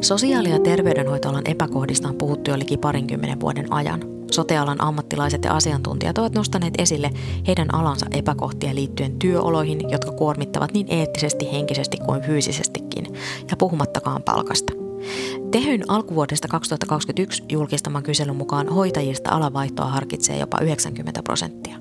Sosiaali- 0.00 0.50
ja 0.50 0.58
terveydenhoitoalan 0.58 1.42
epäkohdista 1.44 2.08
on 2.08 2.16
puhuttu 2.16 2.50
jo 2.50 2.58
liki 2.58 2.76
parinkymmenen 2.76 3.40
vuoden 3.40 3.72
ajan. 3.72 4.11
Sotealan 4.32 4.80
ammattilaiset 4.80 5.44
ja 5.44 5.52
asiantuntijat 5.52 6.18
ovat 6.18 6.34
nostaneet 6.34 6.74
esille 6.78 7.10
heidän 7.46 7.74
alansa 7.74 8.06
epäkohtia 8.10 8.74
liittyen 8.74 9.18
työoloihin, 9.18 9.90
jotka 9.90 10.12
kuormittavat 10.12 10.72
niin 10.72 10.86
eettisesti, 10.90 11.52
henkisesti 11.52 11.96
kuin 12.06 12.22
fyysisestikin, 12.22 13.06
ja 13.50 13.56
puhumattakaan 13.56 14.22
palkasta. 14.22 14.72
Tehyn 15.50 15.90
alkuvuodesta 15.90 16.48
2021 16.48 17.42
julkistaman 17.48 18.02
kyselyn 18.02 18.36
mukaan 18.36 18.68
hoitajista 18.68 19.30
alavaihtoa 19.30 19.86
harkitsee 19.86 20.38
jopa 20.38 20.58
90 20.60 21.22
prosenttia. 21.22 21.78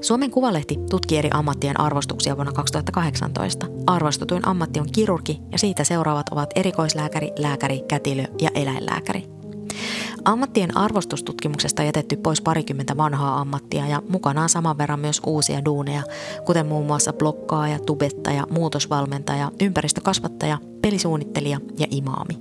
Suomen 0.00 0.30
Kuvalehti 0.30 0.78
tutki 0.90 1.18
eri 1.18 1.30
ammattien 1.32 1.80
arvostuksia 1.80 2.36
vuonna 2.36 2.52
2018. 2.52 3.66
Arvostetuin 3.86 4.48
ammatti 4.48 4.80
on 4.80 4.86
kirurgi 4.92 5.40
ja 5.52 5.58
siitä 5.58 5.84
seuraavat 5.84 6.28
ovat 6.28 6.50
erikoislääkäri, 6.54 7.30
lääkäri, 7.38 7.80
kätilö 7.88 8.24
ja 8.42 8.50
eläinlääkäri. 8.54 9.40
Ammattien 10.24 10.76
arvostustutkimuksesta 10.76 11.82
jätetty 11.82 12.16
pois 12.16 12.40
parikymmentä 12.40 12.96
vanhaa 12.96 13.40
ammattia 13.40 13.86
ja 13.86 14.02
mukanaan 14.08 14.48
saman 14.48 14.78
verran 14.78 15.00
myös 15.00 15.20
uusia 15.26 15.64
duuneja, 15.64 16.02
kuten 16.44 16.66
muun 16.66 16.86
muassa 16.86 17.12
blokkaaja, 17.12 17.78
tubettaja, 17.78 18.46
muutosvalmentaja, 18.50 19.50
ympäristökasvattaja, 19.60 20.58
pelisuunnittelija 20.82 21.60
ja 21.78 21.86
imaami. 21.90 22.38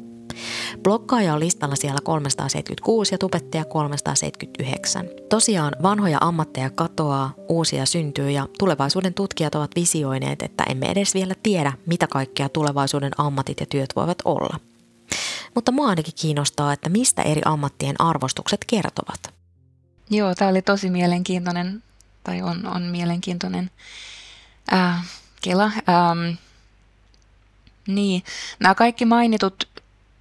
Blokkaaja 0.83 1.33
on 1.33 1.39
listalla 1.39 1.75
siellä 1.75 1.99
376 2.03 3.13
ja 3.13 3.17
tubettaja 3.17 3.65
379. 3.65 5.09
Tosiaan 5.29 5.75
vanhoja 5.83 6.17
ammatteja 6.21 6.69
katoaa, 6.69 7.33
uusia 7.49 7.85
syntyy 7.85 8.31
ja 8.31 8.47
tulevaisuuden 8.59 9.13
tutkijat 9.13 9.55
ovat 9.55 9.71
visioineet, 9.75 10.41
että 10.41 10.63
emme 10.63 10.91
edes 10.91 11.13
vielä 11.13 11.33
tiedä, 11.43 11.73
mitä 11.85 12.07
kaikkea 12.07 12.49
tulevaisuuden 12.49 13.11
ammatit 13.17 13.59
ja 13.59 13.65
työt 13.65 13.89
voivat 13.95 14.17
olla. 14.25 14.59
Mutta 15.55 15.71
mua 15.71 15.89
ainakin 15.89 16.13
kiinnostaa, 16.21 16.73
että 16.73 16.89
mistä 16.89 17.21
eri 17.21 17.41
ammattien 17.45 17.95
arvostukset 17.99 18.65
kertovat. 18.67 19.33
Joo, 20.09 20.35
tämä 20.35 20.51
oli 20.51 20.61
tosi 20.61 20.89
mielenkiintoinen, 20.89 21.83
tai 22.23 22.41
on, 22.41 22.67
on 22.67 22.81
mielenkiintoinen 22.81 23.71
äh, 24.73 25.05
kela. 25.41 25.63
Ähm, 25.65 26.35
niin, 27.87 28.23
nämä 28.59 28.75
kaikki 28.75 29.05
mainitut 29.05 29.69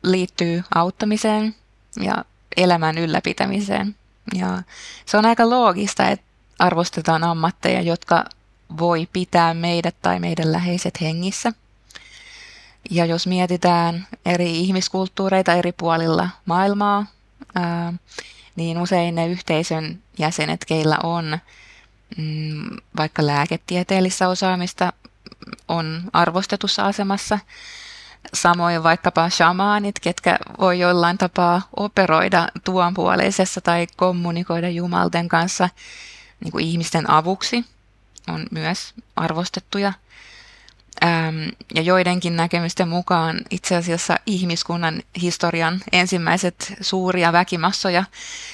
liittyy 0.02 0.62
auttamiseen 0.74 1.54
ja 2.00 2.24
elämän 2.56 2.98
ylläpitämiseen. 2.98 3.96
Ja 4.34 4.62
se 5.06 5.16
on 5.16 5.26
aika 5.26 5.50
loogista, 5.50 6.08
että 6.08 6.26
arvostetaan 6.58 7.24
ammatteja, 7.24 7.82
jotka 7.82 8.24
voi 8.78 9.08
pitää 9.12 9.54
meidät 9.54 9.96
tai 10.02 10.20
meidän 10.20 10.52
läheiset 10.52 11.00
hengissä. 11.00 11.52
Ja 12.90 13.04
jos 13.04 13.26
mietitään 13.26 14.06
eri 14.26 14.60
ihmiskulttuureita 14.60 15.54
eri 15.54 15.72
puolilla 15.72 16.28
maailmaa, 16.46 17.06
niin 18.56 18.78
usein 18.78 19.14
ne 19.14 19.26
yhteisön 19.26 20.02
jäsenet, 20.18 20.64
keillä 20.64 20.98
on 21.02 21.38
mm, 22.16 22.76
vaikka 22.96 23.26
lääketieteellistä 23.26 24.28
osaamista, 24.28 24.92
on 25.68 26.02
arvostetussa 26.12 26.86
asemassa– 26.86 27.38
Samoin 28.34 28.82
vaikkapa 28.82 29.30
shamaanit, 29.30 29.98
ketkä 30.00 30.38
voi 30.58 30.78
jollain 30.78 31.18
tapaa 31.18 31.62
operoida 31.76 32.48
tuonpuoleisessa 32.64 33.60
tai 33.60 33.86
kommunikoida 33.96 34.68
jumalten 34.68 35.28
kanssa 35.28 35.68
niin 36.40 36.52
kuin 36.52 36.64
ihmisten 36.64 37.10
avuksi, 37.10 37.64
on 38.28 38.46
myös 38.50 38.94
arvostettuja. 39.16 39.92
Ähm, 41.04 41.48
ja 41.74 41.82
joidenkin 41.82 42.36
näkemysten 42.36 42.88
mukaan 42.88 43.40
itse 43.50 43.76
asiassa 43.76 44.16
ihmiskunnan 44.26 45.02
historian 45.22 45.80
ensimmäiset 45.92 46.74
suuria 46.80 47.32
väkimassoja 47.32 48.04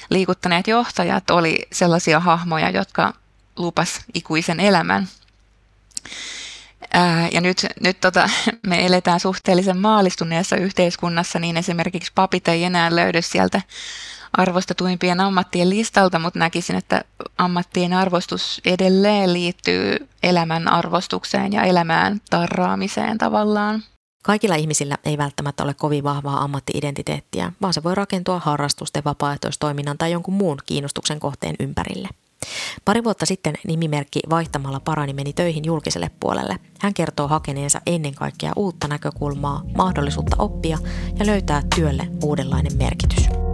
liikuttaneet 0.09 0.67
johtajat 0.67 1.29
oli 1.29 1.67
sellaisia 1.71 2.19
hahmoja, 2.19 2.69
jotka 2.69 3.13
lupas 3.57 4.01
ikuisen 4.13 4.59
elämän. 4.59 5.07
Ää, 6.93 7.29
ja 7.31 7.41
nyt, 7.41 7.65
nyt 7.81 7.99
tota, 8.01 8.29
me 8.67 8.85
eletään 8.85 9.19
suhteellisen 9.19 9.77
maalistuneessa 9.77 10.55
yhteiskunnassa, 10.55 11.39
niin 11.39 11.57
esimerkiksi 11.57 12.11
papit 12.15 12.47
ei 12.47 12.63
enää 12.63 12.95
löydy 12.95 13.21
sieltä 13.21 13.61
arvostetuimpien 14.37 15.19
ammattien 15.19 15.69
listalta, 15.69 16.19
mutta 16.19 16.39
näkisin, 16.39 16.75
että 16.75 17.03
ammattien 17.37 17.93
arvostus 17.93 18.61
edelleen 18.65 19.33
liittyy 19.33 20.07
elämän 20.23 20.67
arvostukseen 20.67 21.53
ja 21.53 21.63
elämään 21.63 22.21
tarraamiseen 22.29 23.17
tavallaan. 23.17 23.83
Kaikilla 24.23 24.55
ihmisillä 24.55 24.97
ei 25.05 25.17
välttämättä 25.17 25.63
ole 25.63 25.73
kovin 25.73 26.03
vahvaa 26.03 26.43
ammattiidentiteettiä, 26.43 27.51
vaan 27.61 27.73
se 27.73 27.83
voi 27.83 27.95
rakentua 27.95 28.39
harrastusten, 28.39 29.03
vapaaehtoistoiminnan 29.05 29.97
tai 29.97 30.11
jonkun 30.11 30.33
muun 30.33 30.57
kiinnostuksen 30.65 31.19
kohteen 31.19 31.55
ympärille. 31.59 32.09
Pari 32.85 33.03
vuotta 33.03 33.25
sitten 33.25 33.53
nimimerkki 33.67 34.19
vaihtamalla 34.29 34.79
parani 34.79 35.13
meni 35.13 35.33
töihin 35.33 35.65
julkiselle 35.65 36.11
puolelle. 36.19 36.59
Hän 36.79 36.93
kertoo 36.93 37.27
hakeneensa 37.27 37.81
ennen 37.85 38.15
kaikkea 38.15 38.51
uutta 38.55 38.87
näkökulmaa, 38.87 39.61
mahdollisuutta 39.77 40.35
oppia 40.39 40.77
ja 41.19 41.25
löytää 41.25 41.61
työlle 41.75 42.07
uudenlainen 42.23 42.77
merkitys. 42.77 43.44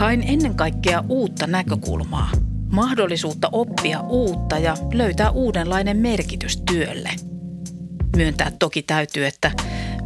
Hain 0.00 0.24
ennen 0.26 0.54
kaikkea 0.54 1.04
uutta 1.08 1.46
näkökulmaa, 1.46 2.30
mahdollisuutta 2.72 3.48
oppia 3.52 4.00
uutta 4.00 4.58
ja 4.58 4.74
löytää 4.92 5.30
uudenlainen 5.30 5.96
merkitys 5.96 6.62
työlle. 6.66 7.10
Myöntää 8.16 8.52
toki 8.58 8.82
täytyy, 8.82 9.26
että 9.26 9.50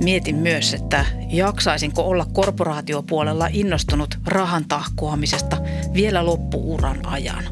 mietin 0.02 0.36
myös, 0.36 0.74
että 0.74 1.04
jaksaisinko 1.30 2.02
olla 2.02 2.26
korporaatiopuolella 2.32 3.48
innostunut 3.52 4.18
rahan 4.26 4.64
tahkoamisesta 4.68 5.56
vielä 5.94 6.26
loppuuran 6.26 7.06
ajan. 7.06 7.44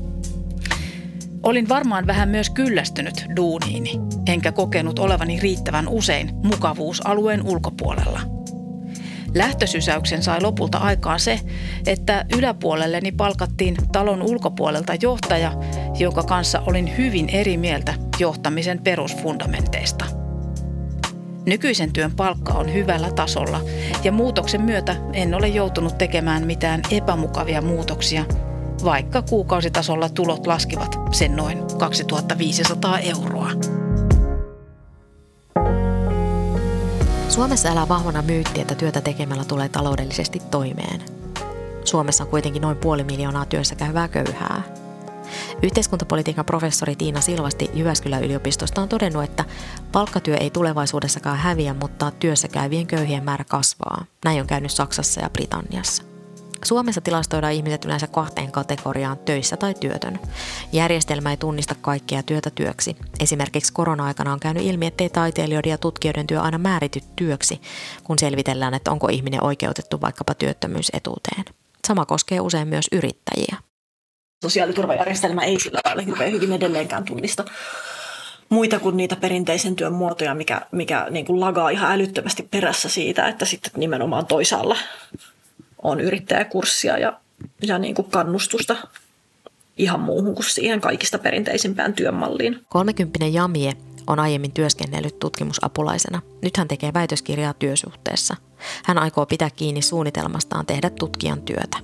Olin 1.43 1.69
varmaan 1.69 2.07
vähän 2.07 2.29
myös 2.29 2.51
kyllästynyt 2.51 3.27
duuniini, 3.37 3.91
enkä 4.27 4.53
kokenut 4.53 4.99
olevani 4.99 5.41
riittävän 5.41 5.89
usein 5.89 6.31
mukavuusalueen 6.35 7.43
ulkopuolella– 7.43 8.21
Lähtösysäyksen 9.35 10.23
sai 10.23 10.41
lopulta 10.41 10.79
aikaan 10.79 11.21
se, 11.21 11.41
että 11.87 12.25
yläpuolelleni 12.37 13.13
palkattiin 13.13 13.77
talon 13.93 14.23
ulkopuolelta 14.23 14.93
johtaja, 15.03 15.53
jonka 15.99 16.23
kanssa 16.23 16.63
olin 16.67 16.97
hyvin 16.97 17.29
eri 17.29 17.57
mieltä 17.57 17.95
johtamisen 18.19 18.83
perusfundamenteista. 18.85 20.05
Nykyisen 21.47 21.93
työn 21.93 22.13
palkka 22.13 22.53
on 22.53 22.75
hyvällä 22.75 23.11
tasolla 23.11 23.61
ja 24.05 24.13
muutoksen 24.13 24.63
myötä 24.63 24.97
en 25.13 25.35
ole 25.35 25.49
joutunut 25.49 25.99
tekemään 25.99 26.47
mitään 26.47 26.81
epämukavia 26.91 27.63
muutoksia, 27.63 28.25
vaikka 28.85 29.23
kuukausitasolla 29.23 30.09
tulot 30.09 30.47
laskivat 30.47 31.01
sen 31.13 31.37
noin 31.37 31.59
2500 31.79 32.99
euroa. 32.99 33.51
Suomessa 37.33 37.69
elää 37.69 37.89
vahvana 37.89 38.23
myytti, 38.23 38.61
että 38.61 38.75
työtä 38.75 39.01
tekemällä 39.01 39.45
tulee 39.45 39.69
taloudellisesti 39.69 40.43
toimeen. 40.51 41.03
Suomessa 41.85 42.25
on 42.25 42.31
kuitenkin 42.31 42.63
noin 42.63 42.77
puoli 42.77 43.05
miljoonaa 43.05 43.45
työssä 43.45 43.75
käyvää 43.75 44.09
köyhää. 44.09 44.63
Yhteiskuntapolitiikan 45.63 46.45
professori 46.45 46.97
Tiina 46.97 47.21
Silvasti 47.21 47.71
Jyväskylän 47.75 48.25
yliopistosta 48.25 48.83
on 48.83 48.89
todennut, 48.89 49.25
että 49.25 49.45
palkkatyö 49.93 50.37
ei 50.37 50.51
tulevaisuudessakaan 50.51 51.39
häviä, 51.39 51.75
mutta 51.75 52.11
työssä 52.11 52.49
käyvien 52.49 52.87
köyhien 52.87 53.25
määrä 53.25 53.45
kasvaa. 53.45 54.05
Näin 54.25 54.41
on 54.41 54.47
käynyt 54.47 54.71
Saksassa 54.71 55.21
ja 55.21 55.31
Britanniassa. 55.31 56.12
Suomessa 56.65 57.01
tilastoidaan 57.01 57.53
ihmiset 57.53 57.85
yleensä 57.85 58.07
kahteen 58.07 58.53
kategoriaan, 58.53 59.19
töissä 59.19 59.57
tai 59.57 59.75
työtön. 59.75 60.21
Järjestelmä 60.73 61.31
ei 61.31 61.37
tunnista 61.37 61.75
kaikkea 61.81 62.23
työtä 62.23 62.51
työksi. 62.51 62.97
Esimerkiksi 63.21 63.73
korona-aikana 63.73 64.33
on 64.33 64.41
käynyt 64.41 64.63
ilmi, 64.67 64.87
ettei 64.87 65.11
taiteilijoiden 65.11 65.71
ja 65.71 65.79
tutkijoiden 65.79 66.27
työ 66.27 66.41
aina 66.41 66.59
määrity 66.59 67.01
työksi, 67.17 67.61
kun 68.05 68.19
selvitellään, 68.19 68.75
että 68.75 68.91
onko 68.91 69.09
ihminen 69.09 69.45
oikeutettu 69.45 70.01
vaikkapa 70.01 70.35
työttömyysetuuteen. 70.35 71.45
Sama 71.87 72.07
koskee 72.07 72.41
usein 72.41 72.69
myös 72.69 72.87
yrittäjiä. 72.93 73.57
Sosiaaliturvajärjestelmä 74.45 75.43
ei 75.43 75.61
sillä 75.61 75.81
lailla 75.85 76.03
hirveän 76.03 76.33
hyvin 76.33 76.53
edelleenkään 76.53 77.05
tunnista 77.05 77.45
muita 78.49 78.81
kuin 78.81 78.97
niitä 78.97 79.17
perinteisen 79.17 79.77
työn 79.77 79.93
muotoja, 79.93 80.35
mikä, 80.35 80.61
mikä 80.73 81.07
niin 81.11 81.27
kuin 81.27 81.41
lagaa 81.41 81.71
ihan 81.71 81.93
älyttömästi 81.93 82.43
perässä 82.51 82.89
siitä, 82.89 83.29
että 83.29 83.45
sitten 83.45 83.73
nimenomaan 83.77 84.27
toisaalla 84.27 84.77
on 85.83 86.01
yrittäjäkurssia 86.01 86.99
ja, 86.99 87.21
ja 87.63 87.79
niin 87.79 87.95
kuin 87.95 88.11
kannustusta 88.11 88.77
ihan 89.77 90.01
muuhun 90.01 90.35
kuin 90.35 90.51
siihen 90.51 90.81
kaikista 90.81 91.19
perinteisimpään 91.19 91.95
työmalliin. 91.95 92.61
30 92.69 93.27
Jamie 93.27 93.73
on 94.07 94.21
aiemmin 94.21 94.53
työskennellyt 94.53 95.19
tutkimusapulaisena. 95.19 96.23
Nyt 96.43 96.57
hän 96.57 96.69
tekee 96.69 96.95
väitöskirjaa 96.95 97.55
työsuhteessa. 97.55 98.37
Hän 98.85 98.99
aikoo 98.99 99.27
pitää 99.27 99.51
kiinni 99.51 99.83
suunnitelmastaan 99.83 100.67
tehdä 100.67 100.91
tutkijan 100.91 101.43
työtä. 101.43 101.79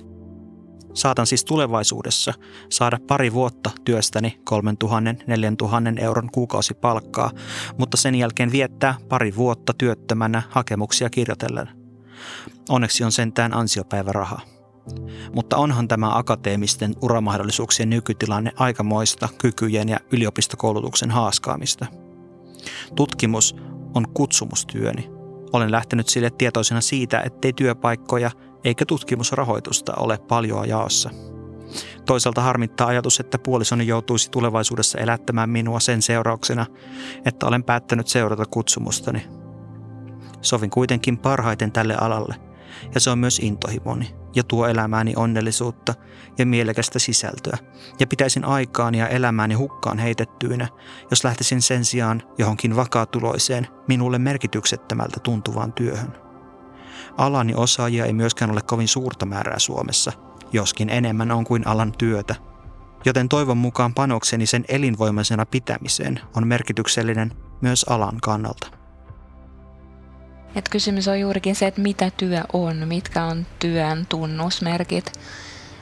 Saatan 0.94 1.26
siis 1.26 1.44
tulevaisuudessa 1.44 2.34
saada 2.70 2.98
pari 3.06 3.32
vuotta 3.32 3.70
työstäni 3.84 4.40
3000-4000 4.50 6.02
euron 6.02 6.30
kuukausipalkkaa, 6.32 7.30
mutta 7.78 7.96
sen 7.96 8.14
jälkeen 8.14 8.52
viettää 8.52 8.94
pari 9.08 9.36
vuotta 9.36 9.72
työttömänä 9.78 10.42
hakemuksia 10.50 11.10
kirjoitellen. 11.10 11.77
Onneksi 12.68 13.04
on 13.04 13.12
sentään 13.12 13.54
ansiopäiväraha. 13.54 14.40
Mutta 15.34 15.56
onhan 15.56 15.88
tämä 15.88 16.16
akateemisten 16.16 16.94
uramahdollisuuksien 17.02 17.90
nykytilanne 17.90 18.52
aikamoista 18.56 19.28
kykyjen 19.38 19.88
ja 19.88 20.00
yliopistokoulutuksen 20.12 21.10
haaskaamista. 21.10 21.86
Tutkimus 22.96 23.56
on 23.94 24.08
kutsumustyöni. 24.14 25.10
Olen 25.52 25.72
lähtenyt 25.72 26.08
sille 26.08 26.30
tietoisena 26.30 26.80
siitä, 26.80 27.20
ettei 27.20 27.52
työpaikkoja 27.52 28.30
eikä 28.64 28.86
tutkimusrahoitusta 28.86 29.94
ole 29.94 30.18
paljon 30.18 30.68
jaossa. 30.68 31.10
Toisaalta 32.06 32.42
harmittaa 32.42 32.86
ajatus, 32.86 33.20
että 33.20 33.38
puolisoni 33.38 33.86
joutuisi 33.86 34.30
tulevaisuudessa 34.30 34.98
elättämään 34.98 35.50
minua 35.50 35.80
sen 35.80 36.02
seurauksena, 36.02 36.66
että 37.24 37.46
olen 37.46 37.64
päättänyt 37.64 38.08
seurata 38.08 38.44
kutsumustani– 38.46 39.26
Sovin 40.42 40.70
kuitenkin 40.70 41.18
parhaiten 41.18 41.72
tälle 41.72 41.96
alalle, 42.00 42.34
ja 42.94 43.00
se 43.00 43.10
on 43.10 43.18
myös 43.18 43.38
intohimoni, 43.38 44.14
ja 44.34 44.42
tuo 44.42 44.66
elämääni 44.66 45.12
onnellisuutta 45.16 45.94
ja 46.38 46.46
mielekästä 46.46 46.98
sisältöä, 46.98 47.58
ja 48.00 48.06
pitäisin 48.06 48.44
aikaani 48.44 48.98
ja 48.98 49.08
elämääni 49.08 49.54
hukkaan 49.54 49.98
heitettyinä, 49.98 50.68
jos 51.10 51.24
lähtisin 51.24 51.62
sen 51.62 51.84
sijaan 51.84 52.22
johonkin 52.38 52.76
vakaatuloiseen, 52.76 53.66
minulle 53.88 54.18
merkityksettömältä 54.18 55.20
tuntuvaan 55.20 55.72
työhön. 55.72 56.12
Alani 57.16 57.54
osaajia 57.56 58.04
ei 58.04 58.12
myöskään 58.12 58.50
ole 58.50 58.60
kovin 58.62 58.88
suurta 58.88 59.26
määrää 59.26 59.58
Suomessa, 59.58 60.12
joskin 60.52 60.90
enemmän 60.90 61.30
on 61.30 61.44
kuin 61.44 61.66
alan 61.66 61.92
työtä, 61.98 62.34
joten 63.04 63.28
toivon 63.28 63.56
mukaan 63.58 63.94
panokseni 63.94 64.46
sen 64.46 64.64
elinvoimaisena 64.68 65.46
pitämiseen 65.46 66.20
on 66.36 66.46
merkityksellinen 66.46 67.32
myös 67.60 67.84
alan 67.88 68.18
kannalta. 68.22 68.77
Et 70.54 70.68
kysymys 70.68 71.08
on 71.08 71.20
juurikin 71.20 71.56
se, 71.56 71.66
että 71.66 71.80
mitä 71.80 72.10
työ 72.16 72.42
on, 72.52 72.88
mitkä 72.88 73.24
on 73.24 73.46
työn 73.58 74.06
tunnusmerkit. 74.08 75.12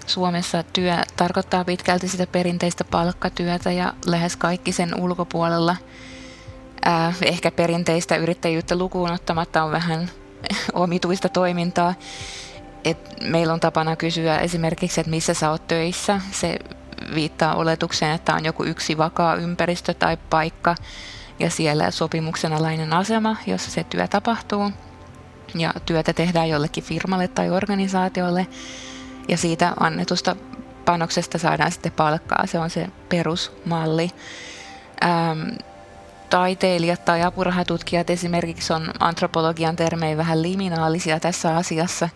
Suomessa 0.07 0.62
työ 0.62 0.96
tarkoittaa 1.16 1.64
pitkälti 1.64 2.09
sitä 2.09 2.26
perinteistä 2.26 2.85
palkkatyötä 2.85 3.72
ja 3.72 3.94
lähes 4.07 4.37
kaikki 4.37 4.72
sen 4.72 5.00
ulkopuolella. 5.00 5.76
Äh, 6.87 7.16
ehkä 7.22 7.50
perinteistä 7.50 8.16
yrittäjyyttä 8.16 8.76
lukuun 8.76 9.11
ottamatta 9.11 9.62
on 9.62 9.72
vähän 9.72 10.11
omituista 10.72 11.29
toimintaa. 11.29 11.94
Et 12.85 13.20
meillä 13.22 13.52
on 13.52 13.61
tapana 13.61 13.96
kysyä 13.96 14.38
esimerkiksi, 14.38 15.00
että 15.00 15.11
missä 15.11 15.35
sä 15.35 15.50
oot 15.50 15.68
töissä. 15.68 16.20
Se 16.31 16.59
viittaa 17.14 17.55
oletukseen, 17.55 18.12
että 18.12 18.35
on 18.35 18.44
joku 18.44 18.64
yksi 18.64 18.98
vakaa 18.98 19.35
ympäristö 19.35 19.94
tai 19.94 20.16
paikka, 20.31 20.74
ja 21.38 21.51
siellä 21.51 21.90
sopimuksen 21.90 22.53
alainen 22.53 22.92
asema, 22.92 23.37
jossa 23.46 23.70
se 23.70 23.85
työ 23.85 24.09
tapahtuu. 24.09 24.70
Ja 25.55 25.75
työtä 25.87 26.12
tehdään 26.12 26.49
jollekin 26.49 26.85
firmalle 26.85 27.29
tai 27.29 27.51
organisaatiolle 27.51 28.46
ja 29.29 29.37
siitä 29.37 29.72
annetusta 29.81 30.37
panoksesta 30.85 31.38
saadaan 31.38 31.72
sitten 31.72 31.92
palkkaa. 31.92 32.46
Se 32.46 32.59
on 32.59 32.70
se 32.70 32.88
perusmalli. 33.09 34.11
Ähm, 35.05 35.40
taiteilijat 36.31 37.05
tai 37.05 37.22
apurahatutkijat 37.22 38.11
esimerkiksi 38.11 38.72
on 38.72 38.90
antropologian 39.01 39.77
termein 39.77 40.18
vähän 40.18 40.42
liminaalisia 40.42 41.20
tässä 41.20 41.57
asiassa. 41.57 42.09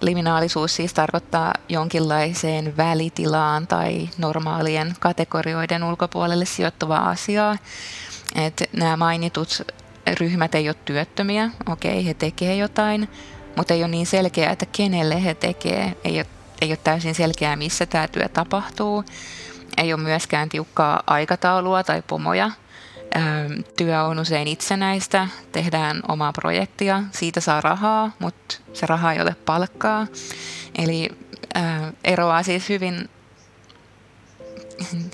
Liminaalisuus 0.00 0.76
siis 0.76 0.94
tarkoittaa 0.94 1.54
jonkinlaiseen 1.68 2.76
välitilaan 2.76 3.66
tai 3.66 4.08
normaalien 4.18 4.94
kategorioiden 5.00 5.84
ulkopuolelle 5.84 6.44
sijoittuvaa 6.44 7.08
asiaa. 7.08 7.56
Että 8.34 8.64
nämä 8.72 8.96
mainitut 8.96 9.62
ryhmät 10.20 10.54
ei 10.54 10.68
ole 10.68 10.76
työttömiä, 10.84 11.50
okei, 11.68 12.06
he 12.06 12.14
tekee 12.14 12.56
jotain, 12.56 13.08
mutta 13.56 13.74
ei 13.74 13.82
ole 13.82 13.88
niin 13.88 14.06
selkeää, 14.06 14.52
että 14.52 14.66
kenelle 14.66 15.24
he 15.24 15.34
tekee. 15.34 15.96
Ei 16.04 16.18
ole, 16.18 16.26
ei 16.60 16.68
ole 16.70 16.78
täysin 16.84 17.14
selkeää, 17.14 17.56
missä 17.56 17.86
tämä 17.86 18.08
työ 18.08 18.28
tapahtuu. 18.28 19.04
Ei 19.76 19.92
ole 19.92 20.02
myöskään 20.02 20.48
tiukkaa 20.48 21.02
aikataulua 21.06 21.84
tai 21.84 22.02
pomoja. 22.06 22.50
Työ 23.76 24.02
on 24.02 24.18
usein 24.18 24.48
itsenäistä, 24.48 25.28
tehdään 25.52 26.02
omaa 26.08 26.32
projektia, 26.32 27.02
siitä 27.10 27.40
saa 27.40 27.60
rahaa, 27.60 28.10
mutta 28.18 28.56
se 28.72 28.86
raha 28.86 29.12
ei 29.12 29.20
ole 29.20 29.36
palkkaa. 29.46 30.06
Eli 30.78 31.08
eroaa 32.04 32.42
siis 32.42 32.68
hyvin, 32.68 33.10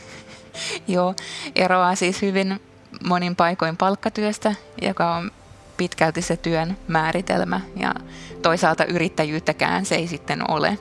joo, 0.88 1.14
eroaa 1.54 1.94
siis 1.94 2.22
hyvin 2.22 2.60
monin 3.04 3.36
paikoin 3.36 3.76
palkkatyöstä, 3.76 4.54
joka 4.82 5.16
on 5.16 5.30
pitkälti 5.76 6.22
se 6.22 6.36
työn 6.36 6.76
määritelmä 6.88 7.60
ja 7.76 7.94
toisaalta 8.42 8.84
yrittäjyyttäkään 8.84 9.86
se 9.86 9.94
ei 9.94 10.06
sitten 10.06 10.50
ole. 10.50 10.78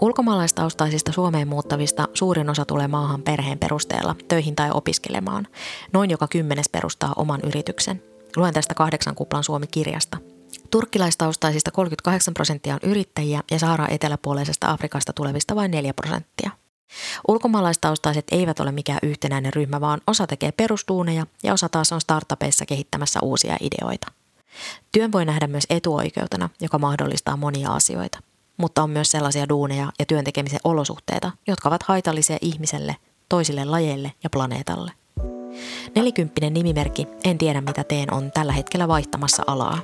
Ulkomaalaistaustaisista 0.00 1.12
Suomeen 1.12 1.48
muuttavista 1.48 2.08
suurin 2.14 2.50
osa 2.50 2.64
tulee 2.64 2.88
maahan 2.88 3.22
perheen 3.22 3.58
perusteella 3.58 4.16
töihin 4.28 4.56
tai 4.56 4.70
opiskelemaan. 4.74 5.46
Noin 5.92 6.10
joka 6.10 6.28
kymmenes 6.28 6.68
perustaa 6.68 7.12
oman 7.16 7.40
yrityksen. 7.44 8.02
Luen 8.36 8.54
tästä 8.54 8.74
kahdeksan 8.74 9.14
kuplan 9.14 9.44
Suomi-kirjasta. 9.44 10.18
Turkkilaistaustaisista 10.70 11.70
38 11.70 12.34
prosenttia 12.34 12.74
on 12.74 12.90
yrittäjiä 12.90 13.42
ja 13.50 13.58
Saara 13.58 13.86
eteläpuoleisesta 13.90 14.70
Afrikasta 14.70 15.12
tulevista 15.12 15.54
vain 15.56 15.70
4 15.70 15.94
prosenttia. 15.94 16.50
Ulkomaalaistaustaiset 17.28 18.26
eivät 18.32 18.60
ole 18.60 18.72
mikään 18.72 18.98
yhtenäinen 19.02 19.52
ryhmä, 19.52 19.80
vaan 19.80 20.00
osa 20.06 20.26
tekee 20.26 20.52
perustuuneja 20.52 21.26
ja 21.42 21.52
osa 21.52 21.68
taas 21.68 21.92
on 21.92 22.00
startupeissa 22.00 22.66
kehittämässä 22.66 23.20
uusia 23.22 23.56
ideoita. 23.60 24.06
Työn 24.92 25.12
voi 25.12 25.24
nähdä 25.24 25.46
myös 25.46 25.66
etuoikeutena, 25.70 26.48
joka 26.60 26.78
mahdollistaa 26.78 27.36
monia 27.36 27.70
asioita 27.70 28.18
mutta 28.58 28.82
on 28.82 28.90
myös 28.90 29.10
sellaisia 29.10 29.48
duuneja 29.48 29.92
ja 29.98 30.06
työntekemisen 30.06 30.60
olosuhteita, 30.64 31.32
jotka 31.46 31.68
ovat 31.68 31.82
haitallisia 31.82 32.36
ihmiselle, 32.40 32.96
toisille 33.28 33.64
lajeille 33.64 34.12
ja 34.24 34.30
planeetalle. 34.30 34.92
Nelikymppinen 35.94 36.54
nimimerkki 36.54 37.06
En 37.24 37.38
tiedä 37.38 37.60
mitä 37.60 37.84
teen 37.84 38.14
on 38.14 38.32
tällä 38.32 38.52
hetkellä 38.52 38.88
vaihtamassa 38.88 39.42
alaa. 39.46 39.78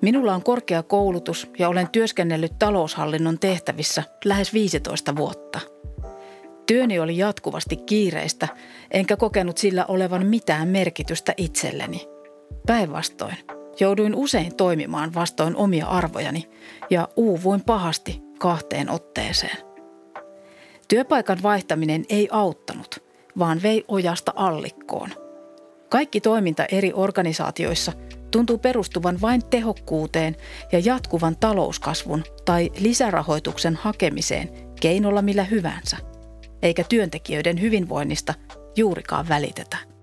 Minulla 0.00 0.34
on 0.34 0.42
korkea 0.42 0.82
koulutus 0.82 1.50
ja 1.58 1.68
olen 1.68 1.88
työskennellyt 1.88 2.58
taloushallinnon 2.58 3.38
tehtävissä 3.38 4.02
lähes 4.24 4.52
15 4.52 5.16
vuotta. 5.16 5.60
Työni 6.66 6.98
oli 6.98 7.18
jatkuvasti 7.18 7.76
kiireistä, 7.76 8.48
enkä 8.90 9.16
kokenut 9.16 9.58
sillä 9.58 9.84
olevan 9.88 10.26
mitään 10.26 10.68
merkitystä 10.68 11.34
itselleni. 11.36 12.08
Päinvastoin, 12.66 13.36
Jouduin 13.80 14.14
usein 14.14 14.56
toimimaan 14.56 15.14
vastoin 15.14 15.56
omia 15.56 15.86
arvojani 15.86 16.48
ja 16.90 17.08
uuvuin 17.16 17.60
pahasti 17.60 18.20
kahteen 18.38 18.90
otteeseen. 18.90 19.56
Työpaikan 20.88 21.38
vaihtaminen 21.42 22.04
ei 22.08 22.28
auttanut, 22.30 23.02
vaan 23.38 23.62
vei 23.62 23.84
ojasta 23.88 24.32
allikkoon. 24.36 25.10
Kaikki 25.88 26.20
toiminta 26.20 26.64
eri 26.72 26.92
organisaatioissa 26.94 27.92
tuntuu 28.30 28.58
perustuvan 28.58 29.20
vain 29.20 29.46
tehokkuuteen 29.50 30.36
ja 30.72 30.78
jatkuvan 30.78 31.36
talouskasvun 31.36 32.24
tai 32.44 32.70
lisärahoituksen 32.78 33.74
hakemiseen 33.74 34.48
keinolla 34.80 35.22
millä 35.22 35.44
hyvänsä, 35.44 35.96
eikä 36.62 36.84
työntekijöiden 36.88 37.60
hyvinvoinnista 37.60 38.34
juurikaan 38.76 39.28
välitetä. 39.28 39.94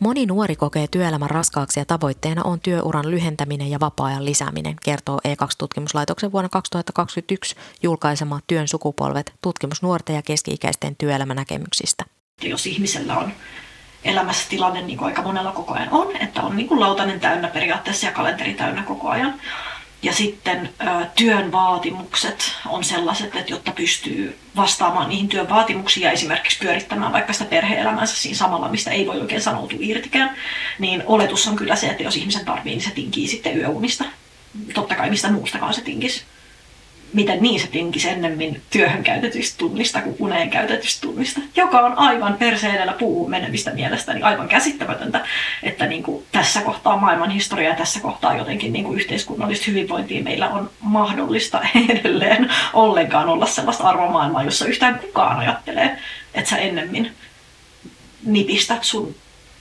Moni 0.00 0.26
nuori 0.26 0.56
kokee 0.56 0.86
työelämän 0.90 1.30
raskaaksi 1.30 1.80
ja 1.80 1.84
tavoitteena 1.84 2.42
on 2.42 2.60
työuran 2.60 3.10
lyhentäminen 3.10 3.70
ja 3.70 3.80
vapaa-ajan 3.80 4.24
lisääminen, 4.24 4.76
kertoo 4.84 5.20
E2-tutkimuslaitoksen 5.28 6.32
vuonna 6.32 6.48
2021 6.48 7.56
julkaisema 7.82 8.40
Työn 8.46 8.68
sukupolvet 8.68 9.34
tutkimus 9.42 9.82
nuorten 9.82 10.16
ja 10.16 10.22
keski-ikäisten 10.22 10.96
työelämänäkemyksistä. 10.96 12.04
Jos 12.42 12.66
ihmisellä 12.66 13.18
on 13.18 13.32
elämässä 14.04 14.48
tilanne 14.48 14.82
niin 14.82 14.98
kuin 14.98 15.06
aika 15.06 15.22
monella 15.22 15.52
koko 15.52 15.74
ajan 15.74 15.88
on, 15.90 16.16
että 16.16 16.42
on 16.42 16.56
niin 16.56 16.68
kuin 16.68 16.80
lautanen 16.80 17.20
täynnä 17.20 17.48
periaatteessa 17.48 18.06
ja 18.06 18.12
kalenteri 18.12 18.54
täynnä 18.54 18.82
koko 18.82 19.08
ajan, 19.08 19.40
ja 20.06 20.12
sitten 20.12 20.68
ö, 20.80 21.06
työn 21.16 21.52
vaatimukset 21.52 22.52
on 22.66 22.84
sellaiset, 22.84 23.36
että 23.36 23.52
jotta 23.52 23.72
pystyy 23.72 24.38
vastaamaan 24.56 25.08
niihin 25.08 25.28
työn 25.28 25.48
vaatimuksiin 25.48 26.04
ja 26.04 26.10
esimerkiksi 26.10 26.58
pyörittämään 26.58 27.12
vaikka 27.12 27.32
sitä 27.32 27.44
perhe-elämänsä 27.44 28.16
siinä 28.16 28.36
samalla, 28.36 28.68
mistä 28.68 28.90
ei 28.90 29.06
voi 29.06 29.20
oikein 29.20 29.40
sanoutua 29.40 29.78
irtikään, 29.80 30.36
niin 30.78 31.02
oletus 31.06 31.46
on 31.48 31.56
kyllä 31.56 31.76
se, 31.76 31.86
että 31.86 32.02
jos 32.02 32.16
ihmisen 32.16 32.44
tarvii, 32.44 32.72
niin 32.72 32.84
se 32.84 32.90
tinkii 32.90 33.28
sitten 33.28 33.58
yöunista. 33.58 34.04
Totta 34.74 34.94
kai 34.94 35.10
mistä 35.10 35.32
muustakaan 35.32 35.74
se 35.74 35.80
tinkisi 35.80 36.22
miten 37.12 37.42
niin 37.42 37.60
se 37.60 37.66
tinkisi 37.66 38.08
ennemmin 38.08 38.62
työhön 38.70 39.02
käytetystä 39.02 39.58
tunnista 39.58 40.02
kuin 40.02 40.16
uneen 40.18 40.50
käytetystä 40.50 41.00
tunnista, 41.00 41.40
joka 41.56 41.80
on 41.80 41.98
aivan 41.98 42.34
perse 42.34 42.68
edellä 42.68 42.92
puuhun 42.92 43.30
menemistä 43.30 43.70
mielestäni. 43.70 44.22
Aivan 44.22 44.48
käsittämätöntä, 44.48 45.26
että 45.62 45.86
niin 45.86 46.02
kuin 46.02 46.24
tässä 46.32 46.60
kohtaa 46.60 46.96
maailman 46.96 47.30
historiaa 47.30 47.72
ja 47.72 47.78
tässä 47.78 48.00
kohtaa 48.00 48.36
jotenkin 48.36 48.72
niin 48.72 48.84
kuin 48.84 48.98
yhteiskunnallista 48.98 49.64
hyvinvointia 49.66 50.22
meillä 50.22 50.48
on 50.48 50.70
mahdollista 50.80 51.60
edelleen 51.88 52.50
ollenkaan 52.72 53.28
olla 53.28 53.46
sellaista 53.46 53.84
arvomaailmaa, 53.84 54.42
jossa 54.42 54.66
yhtään 54.66 54.98
kukaan 54.98 55.38
ajattelee, 55.38 55.98
että 56.34 56.50
sä 56.50 56.56
ennemmin 56.56 57.12
nipistät 58.24 58.84
sun 58.84 59.14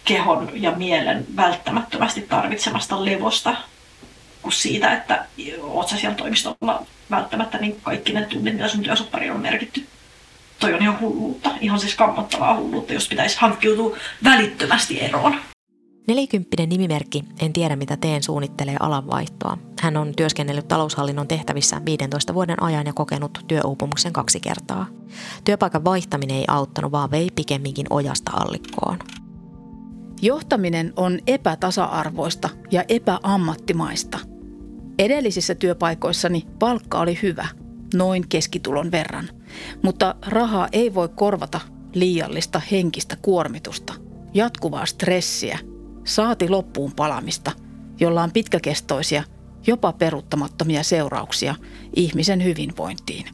kehon 0.05 0.49
ja 0.53 0.71
mielen 0.71 1.25
välttämättömästi 1.36 2.21
tarvitsemasta 2.21 3.05
levosta 3.05 3.55
kuin 4.45 4.53
siitä, 4.53 4.93
että 4.93 5.25
oot 5.62 5.88
sä 5.88 5.97
siellä 5.97 6.15
toimistolla 6.15 6.86
välttämättä 7.12 7.58
niin 7.58 7.81
kaikki 7.84 8.13
ne 8.13 8.25
tunnit, 8.25 8.53
mitä 8.53 8.67
sun 8.67 8.84
työsoppariin 8.84 9.31
on 9.31 9.41
merkitty. 9.41 9.86
Toi 10.60 10.73
on 10.73 10.81
ihan 10.81 10.99
hulluutta, 10.99 11.49
ihan 11.62 11.79
siis 11.79 11.95
kammottavaa 11.95 12.58
hulluutta, 12.58 12.93
jos 12.93 13.10
pitäisi 13.10 13.38
hankkiutua 13.39 13.97
välittömästi 14.23 15.01
eroon. 15.01 15.36
Nelikymppinen 16.08 16.69
nimimerkki 16.69 17.23
En 17.41 17.53
tiedä 17.53 17.75
mitä 17.75 17.97
teen 17.97 18.23
suunnittelee 18.23 18.75
alanvaihtoa. 18.79 19.58
Hän 19.81 19.97
on 19.97 20.15
työskennellyt 20.15 20.67
taloushallinnon 20.67 21.27
tehtävissä 21.27 21.81
15 21.86 22.34
vuoden 22.34 22.63
ajan 22.63 22.86
ja 22.86 22.93
kokenut 22.93 23.45
työuupumuksen 23.47 24.13
kaksi 24.13 24.39
kertaa. 24.39 24.88
Työpaikan 25.43 25.86
vaihtaminen 25.86 26.38
ei 26.38 26.45
auttanut, 26.47 26.91
vaan 26.91 27.12
vei 27.12 27.29
pikemminkin 27.36 27.88
ojasta 27.89 28.31
allikkoon. 28.31 28.99
Johtaminen 30.21 30.93
on 30.95 31.19
epätasa-arvoista 31.27 32.49
ja 32.71 32.84
epäammattimaista– 32.88 34.19
Edellisissä 34.99 35.55
työpaikoissani 35.55 36.45
palkka 36.60 36.99
oli 36.99 37.19
hyvä, 37.23 37.47
noin 37.93 38.27
keskitulon 38.29 38.91
verran, 38.91 39.29
mutta 39.84 40.15
rahaa 40.27 40.67
ei 40.71 40.93
voi 40.93 41.10
korvata 41.10 41.62
liiallista 41.93 42.62
henkistä 42.71 43.17
kuormitusta, 43.21 43.93
jatkuvaa 44.34 44.86
stressiä, 44.86 45.60
saati 46.03 46.49
loppuun 46.49 46.91
palamista, 46.95 47.51
jolla 47.99 48.23
on 48.23 48.31
pitkäkestoisia, 48.31 49.23
jopa 49.67 49.93
peruuttamattomia 49.93 50.84
seurauksia 50.84 51.55
ihmisen 51.95 52.43
hyvinvointiin. 52.43 53.25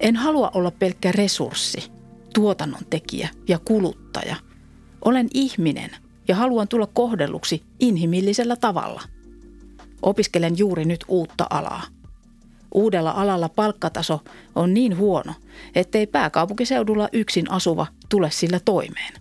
En 0.00 0.16
halua 0.16 0.50
olla 0.54 0.70
pelkkä 0.70 1.12
resurssi, 1.12 1.92
tuotannon 2.34 2.82
tekijä 2.90 3.28
ja 3.48 3.58
kuluttaja. 3.58 4.36
Olen 5.04 5.28
ihminen 5.34 5.90
ja 6.28 6.36
haluan 6.36 6.68
tulla 6.68 6.86
kohdelluksi 6.86 7.62
inhimillisellä 7.80 8.56
tavalla– 8.56 9.02
Opiskelen 10.02 10.58
juuri 10.58 10.84
nyt 10.84 11.04
uutta 11.08 11.46
alaa. 11.50 11.82
Uudella 12.74 13.10
alalla 13.10 13.48
palkkataso 13.48 14.20
on 14.54 14.74
niin 14.74 14.96
huono, 14.96 15.34
ettei 15.74 16.06
pääkaupunkiseudulla 16.06 17.08
yksin 17.12 17.50
asuva 17.50 17.86
tule 18.08 18.30
sillä 18.30 18.60
toimeen. 18.64 19.12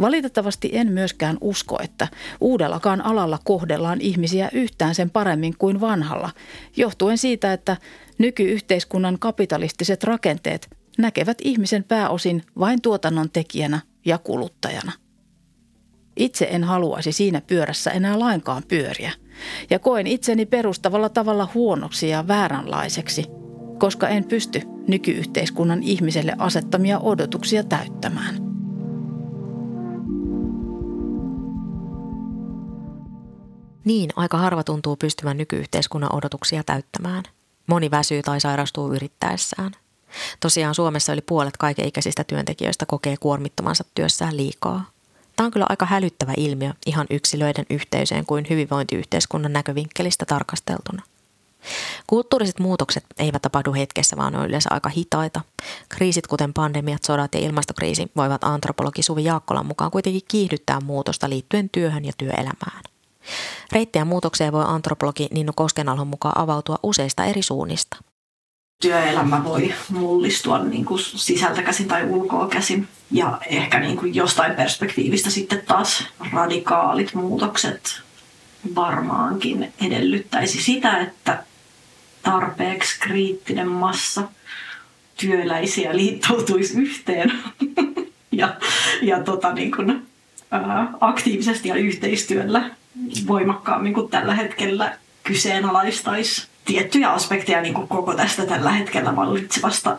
Valitettavasti 0.00 0.70
en 0.72 0.92
myöskään 0.92 1.38
usko, 1.40 1.78
että 1.82 2.08
uudellakaan 2.40 3.00
alalla 3.00 3.38
kohdellaan 3.44 4.00
ihmisiä 4.00 4.48
yhtään 4.52 4.94
sen 4.94 5.10
paremmin 5.10 5.54
kuin 5.58 5.80
vanhalla, 5.80 6.30
johtuen 6.76 7.18
siitä, 7.18 7.52
että 7.52 7.76
nykyyhteiskunnan 8.18 9.18
kapitalistiset 9.18 10.04
rakenteet 10.04 10.76
näkevät 10.98 11.38
ihmisen 11.42 11.84
pääosin 11.84 12.42
vain 12.58 12.82
tuotannon 12.82 13.30
tekijänä 13.30 13.80
ja 14.04 14.18
kuluttajana. 14.18 14.92
Itse 16.16 16.48
en 16.50 16.64
haluaisi 16.64 17.12
siinä 17.12 17.40
pyörässä 17.40 17.90
enää 17.90 18.18
lainkaan 18.18 18.62
pyöriä– 18.68 19.12
ja 19.70 19.78
koen 19.78 20.06
itseni 20.06 20.46
perustavalla 20.46 21.08
tavalla 21.08 21.48
huonoksi 21.54 22.08
ja 22.08 22.28
vääränlaiseksi, 22.28 23.26
koska 23.78 24.08
en 24.08 24.24
pysty 24.24 24.62
nykyyhteiskunnan 24.88 25.82
ihmiselle 25.82 26.34
asettamia 26.38 26.98
odotuksia 26.98 27.64
täyttämään. 27.64 28.50
Niin, 33.84 34.10
aika 34.16 34.38
harva 34.38 34.64
tuntuu 34.64 34.96
pystyvän 34.96 35.36
nykyyhteiskunnan 35.36 36.14
odotuksia 36.14 36.64
täyttämään. 36.64 37.22
Moni 37.66 37.90
väsyy 37.90 38.22
tai 38.22 38.40
sairastuu 38.40 38.94
yrittäessään. 38.94 39.72
Tosiaan 40.40 40.74
Suomessa 40.74 41.12
yli 41.12 41.20
puolet 41.20 41.56
kaikenikäisistä 41.56 42.24
työntekijöistä 42.24 42.86
kokee 42.86 43.16
kuormittomansa 43.20 43.84
työssään 43.94 44.36
liikaa– 44.36 44.84
Tämä 45.40 45.46
on 45.46 45.52
kyllä 45.52 45.66
aika 45.68 45.86
hälyttävä 45.86 46.32
ilmiö 46.36 46.72
ihan 46.86 47.06
yksilöiden 47.10 47.66
yhteisöön 47.70 48.26
kuin 48.26 48.46
hyvinvointiyhteiskunnan 48.50 49.52
näkövinkkelistä 49.52 50.24
tarkasteltuna. 50.26 51.02
Kulttuuriset 52.06 52.58
muutokset 52.58 53.04
eivät 53.18 53.42
tapahdu 53.42 53.72
hetkessä, 53.72 54.16
vaan 54.16 54.36
on 54.36 54.46
yleensä 54.46 54.68
aika 54.72 54.88
hitaita. 54.88 55.40
Kriisit, 55.88 56.26
kuten 56.26 56.52
pandemiat, 56.52 57.04
sodat 57.04 57.34
ja 57.34 57.40
ilmastokriisi, 57.40 58.10
voivat 58.16 58.44
antropologi 58.44 59.02
Suvi 59.02 59.24
Jaakkolan 59.24 59.66
mukaan 59.66 59.90
kuitenkin 59.90 60.22
kiihdyttää 60.28 60.80
muutosta 60.80 61.28
liittyen 61.28 61.70
työhön 61.70 62.04
ja 62.04 62.12
työelämään. 62.18 62.82
Reittejä 63.72 64.04
muutokseen 64.04 64.52
voi 64.52 64.64
antropologi 64.66 65.28
Ninnu 65.30 65.52
Koskenalhon 65.56 66.06
mukaan 66.06 66.38
avautua 66.38 66.78
useista 66.82 67.24
eri 67.24 67.42
suunnista. 67.42 67.96
Työelämä 68.80 69.44
voi 69.44 69.74
mullistua 69.88 70.58
niin 70.58 70.84
kuin 70.84 71.00
sisältä 71.00 71.62
käsin 71.62 71.88
tai 71.88 72.04
ulkoa 72.04 72.48
käsin. 72.48 72.88
Ja 73.10 73.38
ehkä 73.46 73.80
niin 73.80 73.96
kuin 73.96 74.14
jostain 74.14 74.54
perspektiivistä 74.54 75.30
sitten 75.30 75.62
taas 75.66 76.04
radikaalit 76.32 77.14
muutokset 77.14 78.02
varmaankin 78.74 79.72
edellyttäisi 79.80 80.62
sitä, 80.62 80.98
että 80.98 81.44
tarpeeksi 82.22 83.00
kriittinen 83.00 83.68
massa 83.68 84.22
työläisiä 85.16 85.96
liittoutuisi 85.96 86.80
yhteen 86.80 87.32
ja, 88.32 88.56
ja 89.02 89.22
tota 89.22 89.52
niin 89.52 89.70
kuin, 89.70 90.06
ää, 90.50 90.92
aktiivisesti 91.00 91.68
ja 91.68 91.74
yhteistyöllä 91.74 92.70
voimakkaammin 93.26 93.94
kuin 93.94 94.10
tällä 94.10 94.34
hetkellä 94.34 94.98
kyseenalaistaisi 95.24 96.48
tiettyjä 96.64 97.10
aspekteja 97.10 97.60
niin 97.60 97.74
kuin 97.74 97.88
koko 97.88 98.14
tästä 98.14 98.46
tällä 98.46 98.72
hetkellä 98.72 99.16
vallitsevasta 99.16 99.98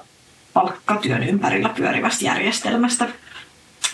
palkkatyön 0.53 1.23
ympärillä 1.23 1.69
pyörivästä 1.69 2.25
järjestelmästä, 2.25 3.07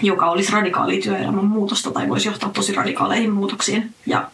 joka 0.01 0.29
olisi 0.29 0.51
radikaali 0.51 1.01
työelämän 1.01 1.45
muutosta 1.45 1.91
tai 1.91 2.09
voisi 2.09 2.27
johtaa 2.27 2.49
tosi 2.49 2.73
radikaaleihin 2.73 3.31
muutoksiin. 3.31 3.95
Ja 4.05 4.31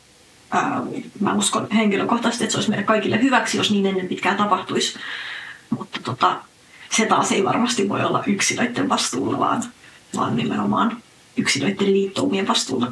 ää, 0.51 0.81
mä 1.19 1.33
uskon 1.33 1.67
henkilökohtaisesti, 1.71 2.43
että 2.43 2.51
se 2.51 2.57
olisi 2.57 2.69
meille 2.69 2.85
kaikille 2.85 3.21
hyväksi, 3.21 3.57
jos 3.57 3.71
niin 3.71 3.85
ennen 3.85 4.07
pitkään 4.07 4.37
tapahtuisi. 4.37 4.99
Mutta 5.69 5.99
tota, 6.03 6.41
se 6.91 7.05
taas 7.05 7.31
ei 7.31 7.43
varmasti 7.43 7.89
voi 7.89 8.03
olla 8.03 8.23
yksilöiden 8.27 8.89
vastuulla, 8.89 9.39
vaan, 9.39 9.63
vaan 10.15 10.35
nimenomaan 10.35 10.97
yksilöiden 11.37 11.93
liittoumien 11.93 12.47
vastuulla. 12.47 12.91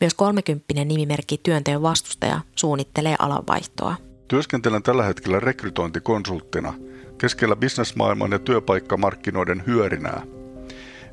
Myös 0.00 0.14
kolmekymppinen 0.14 0.88
nimimerkki 0.88 1.40
työnteon 1.42 1.82
vastustaja 1.82 2.40
suunnittelee 2.54 3.16
alanvaihtoa. 3.18 3.96
Työskentelen 4.28 4.82
tällä 4.82 5.02
hetkellä 5.02 5.40
rekrytointikonsulttina 5.40 6.74
keskellä 7.18 7.56
bisnesmaailman 7.56 8.30
ja 8.30 8.38
työpaikkamarkkinoiden 8.38 9.62
hyörinää. 9.66 10.22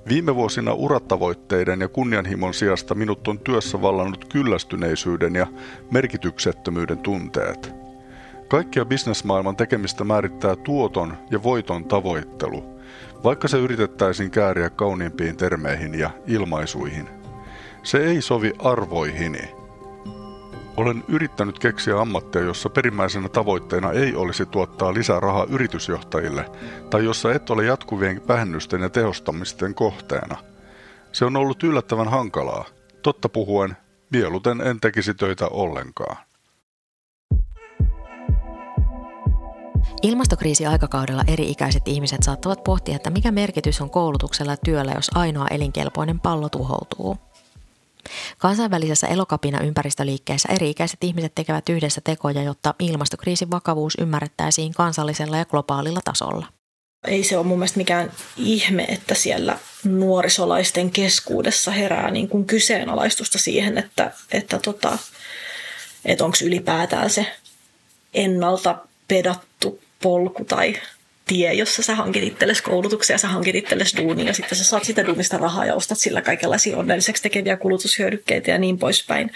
Viime 0.07 0.35
vuosina 0.35 0.73
uratavoitteiden 0.73 1.81
ja 1.81 1.87
kunnianhimon 1.87 2.53
sijasta 2.53 2.95
minut 2.95 3.27
on 3.27 3.39
työssä 3.39 3.81
vallannut 3.81 4.25
kyllästyneisyyden 4.25 5.35
ja 5.35 5.47
merkityksettömyyden 5.91 6.97
tunteet. 6.97 7.73
Kaikkia 8.47 8.85
bisnesmaailman 8.85 9.55
tekemistä 9.55 10.03
määrittää 10.03 10.55
tuoton 10.55 11.17
ja 11.31 11.43
voiton 11.43 11.85
tavoittelu, 11.85 12.63
vaikka 13.23 13.47
se 13.47 13.57
yritettäisiin 13.57 14.31
kääriä 14.31 14.69
kauniimpiin 14.69 15.37
termeihin 15.37 15.99
ja 15.99 16.09
ilmaisuihin. 16.27 17.07
Se 17.83 17.97
ei 17.97 18.21
sovi 18.21 18.53
arvoihini. 18.59 19.64
Olen 20.77 21.03
yrittänyt 21.07 21.59
keksiä 21.59 21.99
ammattia, 21.99 22.41
jossa 22.41 22.69
perimmäisenä 22.69 23.29
tavoitteena 23.29 23.91
ei 23.91 24.15
olisi 24.15 24.45
tuottaa 24.45 24.93
lisää 24.93 25.19
rahaa 25.19 25.45
yritysjohtajille, 25.49 26.45
tai 26.89 27.05
jossa 27.05 27.33
et 27.33 27.49
ole 27.49 27.65
jatkuvien 27.65 28.21
vähennysten 28.27 28.81
ja 28.81 28.89
tehostamisten 28.89 29.75
kohteena. 29.75 30.37
Se 31.11 31.25
on 31.25 31.35
ollut 31.35 31.63
yllättävän 31.63 32.07
hankalaa. 32.07 32.65
Totta 33.01 33.29
puhuen, 33.29 33.77
mieluten 34.09 34.61
en 34.61 34.79
tekisi 34.79 35.13
töitä 35.13 35.47
ollenkaan. 35.47 36.17
Ilmastokriisi-aikakaudella 40.01 41.23
eri-ikäiset 41.27 41.87
ihmiset 41.87 42.23
saattavat 42.23 42.63
pohtia, 42.63 42.95
että 42.95 43.09
mikä 43.09 43.31
merkitys 43.31 43.81
on 43.81 43.89
koulutuksella 43.89 44.51
ja 44.51 44.57
työllä, 44.65 44.91
jos 44.91 45.11
ainoa 45.15 45.47
elinkelpoinen 45.47 46.19
pallo 46.19 46.49
tuhoutuu. 46.49 47.17
Kansainvälisessä 48.37 49.07
elokapina 49.07 49.59
ympäristöliikkeessä 49.59 50.49
eri-ikäiset 50.53 51.03
ihmiset 51.03 51.35
tekevät 51.35 51.69
yhdessä 51.69 52.01
tekoja, 52.03 52.43
jotta 52.43 52.73
ilmastokriisin 52.79 53.51
vakavuus 53.51 53.97
ymmärrettäisiin 54.01 54.73
kansallisella 54.73 55.37
ja 55.37 55.45
globaalilla 55.45 55.99
tasolla. 56.05 56.45
Ei 57.07 57.23
se 57.23 57.37
ole 57.37 57.45
mun 57.45 57.57
mielestä 57.57 57.77
mikään 57.77 58.11
ihme, 58.37 58.83
että 58.83 59.15
siellä 59.15 59.59
nuorisolaisten 59.83 60.91
keskuudessa 60.91 61.71
herää 61.71 62.11
niin 62.11 62.29
kuin 62.29 62.45
kyseenalaistusta 62.45 63.37
siihen, 63.37 63.77
että, 63.77 64.11
että, 64.31 64.59
tota, 64.59 64.97
että 66.05 66.25
onko 66.25 66.37
ylipäätään 66.43 67.09
se 67.09 67.25
ennalta 68.13 68.77
pedattu 69.07 69.79
polku 70.01 70.45
tai 70.45 70.75
tie, 71.25 71.53
jossa 71.53 71.83
sä 71.83 71.95
hankit 71.95 72.23
itsellesi 72.23 72.63
koulutuksia 72.63 73.13
ja 73.13 73.17
sä 73.17 73.27
hankit 73.27 73.55
itsellesi 73.55 73.97
duunia 73.97 74.25
ja 74.25 74.33
sitten 74.33 74.57
sä 74.57 74.63
saat 74.63 74.83
sitä 74.83 75.05
duunista 75.05 75.37
rahaa 75.37 75.65
ja 75.65 75.75
ostat 75.75 75.97
sillä 75.97 76.21
kaikenlaisia 76.21 76.77
onnelliseksi 76.77 77.23
tekeviä 77.23 77.57
kulutushyödykkeitä 77.57 78.51
ja 78.51 78.57
niin 78.57 78.77
poispäin. 78.77 79.31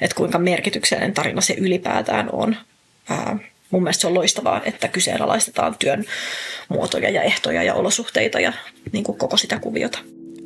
Että 0.00 0.16
kuinka 0.16 0.38
merkityksellinen 0.38 1.14
tarina 1.14 1.40
se 1.40 1.54
ylipäätään 1.54 2.28
on. 2.32 2.56
Ää, 3.10 3.38
mun 3.70 3.82
mielestä 3.82 4.00
se 4.00 4.06
on 4.06 4.14
loistavaa, 4.14 4.60
että 4.64 4.88
kyseenalaistetaan 4.88 5.76
työn 5.78 6.04
muotoja 6.68 7.10
ja 7.10 7.22
ehtoja 7.22 7.62
ja 7.62 7.74
olosuhteita 7.74 8.40
ja 8.40 8.52
niin 8.92 9.04
kuin 9.04 9.18
koko 9.18 9.36
sitä 9.36 9.60
kuviota. 9.60 9.98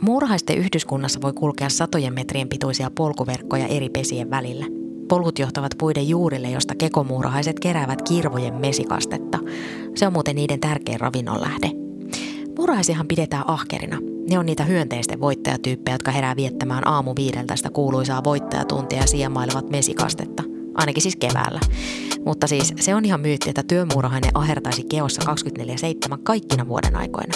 Muurahaisten 0.02 0.58
yhdyskunnassa 0.58 1.20
voi 1.20 1.32
kulkea 1.32 1.68
satojen 1.68 2.14
metrien 2.14 2.48
pituisia 2.48 2.90
polkuverkkoja 2.94 3.66
eri 3.66 3.88
pesien 3.88 4.30
välillä– 4.30 4.66
Polkut 5.12 5.38
johtavat 5.38 5.72
puiden 5.78 6.08
juurille, 6.08 6.50
josta 6.50 6.74
kekomuurahaiset 6.74 7.60
keräävät 7.60 8.02
kirvojen 8.02 8.54
mesikastetta. 8.54 9.38
Se 9.94 10.06
on 10.06 10.12
muuten 10.12 10.36
niiden 10.36 10.60
tärkein 10.60 11.00
ravinnonlähde. 11.00 11.70
Muurahaisiahan 12.56 13.08
pidetään 13.08 13.48
ahkerina. 13.50 13.98
Ne 14.30 14.38
on 14.38 14.46
niitä 14.46 14.64
hyönteisten 14.64 15.20
voittajatyyppejä, 15.20 15.94
jotka 15.94 16.10
herää 16.10 16.36
viettämään 16.36 16.88
aamu 16.88 17.12
viideltä 17.16 17.56
sitä 17.56 17.70
kuuluisaa 17.70 18.24
voittajatuntia 18.24 18.98
ja 18.98 19.06
siemailevat 19.06 19.70
mesikastetta. 19.70 20.42
Ainakin 20.74 21.02
siis 21.02 21.16
keväällä. 21.16 21.60
Mutta 22.24 22.46
siis 22.46 22.74
se 22.80 22.94
on 22.94 23.04
ihan 23.04 23.20
myytti, 23.20 23.50
että 23.50 23.62
työmuurahainen 23.62 24.30
ahertaisi 24.34 24.84
keossa 24.84 25.32
24-7 26.12 26.18
kaikkina 26.22 26.68
vuoden 26.68 26.96
aikoina. 26.96 27.34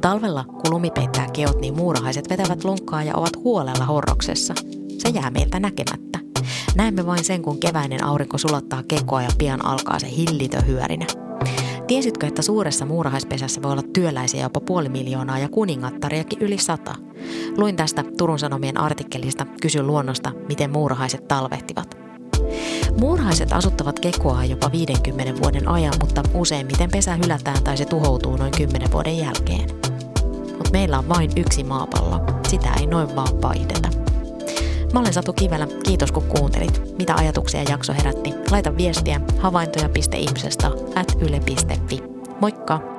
Talvella, 0.00 0.44
kun 0.44 0.70
lumi 0.70 0.90
peittää 0.90 1.26
keot, 1.32 1.60
niin 1.60 1.76
muurahaiset 1.76 2.30
vetävät 2.30 2.64
lunkkaa 2.64 3.04
ja 3.04 3.16
ovat 3.16 3.36
huolella 3.36 3.84
horroksessa. 3.84 4.54
Se 4.98 5.08
jää 5.08 5.30
meiltä 5.30 5.60
näkemättä. 5.60 6.03
Näemme 6.74 7.06
vain 7.06 7.24
sen, 7.24 7.42
kun 7.42 7.60
keväinen 7.60 8.04
aurinko 8.04 8.38
sulattaa 8.38 8.82
kekoa 8.88 9.22
ja 9.22 9.28
pian 9.38 9.64
alkaa 9.64 9.98
se 9.98 10.10
hillitö 10.16 10.62
hyörinä. 10.62 11.06
Tiesitkö, 11.86 12.26
että 12.26 12.42
suuressa 12.42 12.86
muurahaispesässä 12.86 13.62
voi 13.62 13.72
olla 13.72 13.82
työläisiä 13.92 14.42
jopa 14.42 14.60
puoli 14.60 14.88
miljoonaa 14.88 15.38
ja 15.38 15.48
kuningattariakin 15.48 16.38
yli 16.42 16.58
sata? 16.58 16.94
Luin 17.56 17.76
tästä 17.76 18.04
Turun 18.18 18.38
Sanomien 18.38 18.80
artikkelista 18.80 19.46
Kysy 19.62 19.82
luonnosta, 19.82 20.32
miten 20.48 20.70
muurahaiset 20.70 21.28
talvehtivat. 21.28 21.98
Muurahaiset 23.00 23.52
asuttavat 23.52 24.00
kekoa 24.00 24.44
jopa 24.44 24.72
50 24.72 25.42
vuoden 25.42 25.68
ajan, 25.68 25.94
mutta 26.00 26.22
useimmiten 26.34 26.90
pesä 26.90 27.14
hylätään 27.14 27.62
tai 27.62 27.76
se 27.76 27.84
tuhoutuu 27.84 28.36
noin 28.36 28.52
10 28.56 28.92
vuoden 28.92 29.18
jälkeen. 29.18 29.70
Mutta 30.56 30.70
meillä 30.72 30.98
on 30.98 31.08
vain 31.08 31.30
yksi 31.36 31.64
maapallo. 31.64 32.20
Sitä 32.48 32.68
ei 32.80 32.86
noin 32.86 33.16
vaan 33.16 33.42
vaihdeta. 33.42 34.03
Mä 34.94 35.00
olen 35.00 35.12
Satu 35.12 35.32
Kivelä. 35.32 35.68
Kiitos 35.84 36.12
kun 36.12 36.22
kuuntelit. 36.22 36.98
Mitä 36.98 37.14
ajatuksia 37.14 37.62
jakso 37.62 37.92
herätti? 37.92 38.30
Laita 38.50 38.76
viestiä 38.76 39.20
havaintoja.ihmisestä 39.38 40.66
at 40.94 41.16
yle.fi. 41.20 42.02
Moikka! 42.40 42.93